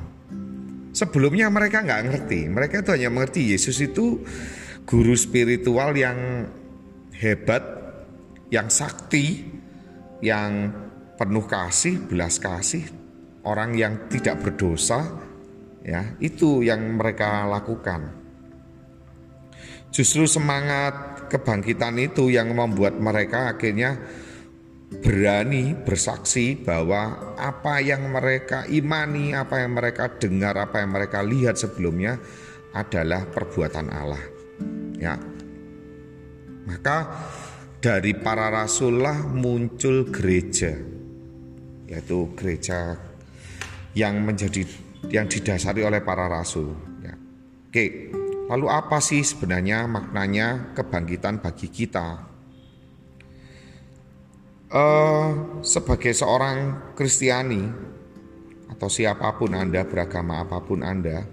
Sebelumnya 0.94 1.50
mereka 1.50 1.82
nggak 1.82 2.02
ngerti, 2.06 2.46
mereka 2.46 2.86
itu 2.86 2.94
hanya 2.94 3.10
mengerti 3.10 3.50
Yesus 3.50 3.82
itu 3.82 4.22
guru 4.86 5.18
spiritual 5.18 5.90
yang 5.98 6.46
hebat, 7.18 7.66
yang 8.54 8.70
sakti, 8.70 9.42
yang 10.22 10.70
penuh 11.18 11.42
kasih, 11.42 11.98
belas 11.98 12.38
kasih, 12.38 12.86
orang 13.42 13.74
yang 13.74 14.06
tidak 14.06 14.38
berdosa, 14.38 15.18
ya 15.82 16.14
itu 16.22 16.62
yang 16.62 16.94
mereka 16.94 17.50
lakukan. 17.50 18.21
Justru 19.92 20.24
semangat 20.24 21.28
kebangkitan 21.28 22.00
itu 22.00 22.32
yang 22.32 22.56
membuat 22.56 22.96
mereka 22.96 23.52
akhirnya 23.52 24.00
berani 25.00 25.72
bersaksi 25.72 26.56
bahwa 26.56 27.32
apa 27.36 27.80
yang 27.80 28.08
mereka 28.08 28.68
imani, 28.68 29.36
apa 29.36 29.64
yang 29.64 29.76
mereka 29.76 30.08
dengar, 30.16 30.56
apa 30.56 30.80
yang 30.80 30.90
mereka 30.92 31.20
lihat 31.24 31.56
sebelumnya 31.60 32.16
adalah 32.72 33.28
perbuatan 33.28 33.88
Allah. 33.92 34.24
Ya. 34.96 35.16
Maka 36.68 36.98
dari 37.82 38.16
para 38.16 38.48
rasulullah 38.48 39.28
muncul 39.28 40.08
gereja 40.08 40.72
yaitu 41.84 42.32
gereja 42.32 42.96
yang 43.92 44.24
menjadi 44.24 44.64
yang 45.12 45.28
didasari 45.28 45.84
oleh 45.84 46.00
para 46.00 46.30
rasul 46.30 46.72
ya. 47.04 47.12
Oke. 47.68 48.21
Lalu 48.52 48.68
apa 48.68 49.00
sih 49.00 49.24
sebenarnya 49.24 49.88
maknanya 49.88 50.76
kebangkitan 50.76 51.40
bagi 51.40 51.72
kita? 51.72 52.20
Uh, 54.68 55.60
sebagai 55.64 56.12
seorang 56.12 56.92
Kristiani 56.92 57.64
atau 58.68 58.92
siapa 58.92 59.32
pun 59.40 59.56
Anda 59.56 59.88
beragama 59.88 60.44
apa 60.44 60.60
pun 60.60 60.84
Anda, 60.84 61.24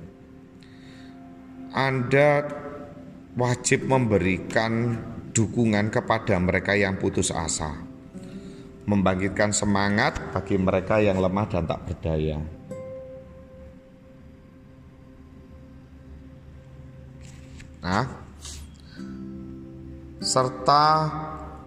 Anda 1.75 2.47
wajib 3.35 3.91
memberikan 3.91 4.95
dukungan 5.35 5.91
kepada 5.91 6.39
mereka 6.39 6.79
yang 6.79 6.95
putus 6.95 7.35
asa, 7.35 7.83
membangkitkan 8.87 9.51
semangat 9.51 10.31
bagi 10.31 10.55
mereka 10.55 11.03
yang 11.03 11.19
lemah 11.19 11.51
dan 11.51 11.67
tak 11.67 11.83
berdaya. 11.83 12.58
Nah, 17.79 18.03
serta 20.19 20.83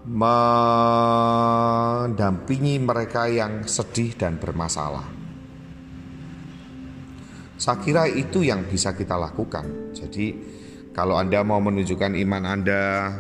mendampingi 0.03 2.83
mereka 2.83 3.31
yang 3.31 3.63
sedih 3.65 4.13
dan 4.19 4.35
bermasalah. 4.37 5.07
Saya 7.57 7.79
kira 7.79 8.11
itu 8.11 8.43
yang 8.43 8.67
bisa 8.67 8.99
kita 8.99 9.15
lakukan. 9.15 9.95
Jadi, 9.95 10.35
kalau 10.91 11.15
Anda 11.15 11.47
mau 11.47 11.63
menunjukkan 11.63 12.19
iman 12.19 12.43
Anda 12.43 13.15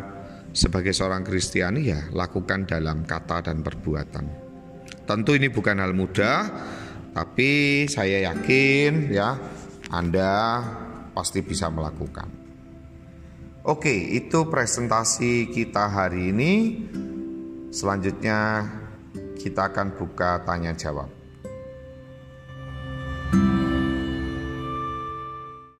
sebagai 0.50 0.90
seorang 0.90 1.22
Kristiani, 1.22 1.86
ya 1.86 2.10
lakukan 2.10 2.66
dalam 2.66 3.06
kata 3.06 3.46
dan 3.46 3.62
perbuatan. 3.62 4.26
Tentu 5.06 5.38
ini 5.38 5.46
bukan 5.46 5.78
hal 5.78 5.94
mudah, 5.94 6.50
tapi 7.14 7.86
saya 7.86 8.34
yakin 8.34 9.14
ya 9.14 9.38
Anda 9.94 10.58
pasti 11.14 11.46
bisa 11.46 11.70
melakukan. 11.70 12.41
Oke, 13.62 13.94
itu 13.94 14.50
presentasi 14.50 15.46
kita 15.54 15.86
hari 15.86 16.34
ini. 16.34 16.82
Selanjutnya 17.70 18.66
kita 19.38 19.70
akan 19.70 19.94
buka 19.94 20.42
tanya 20.42 20.74
jawab. 20.74 21.21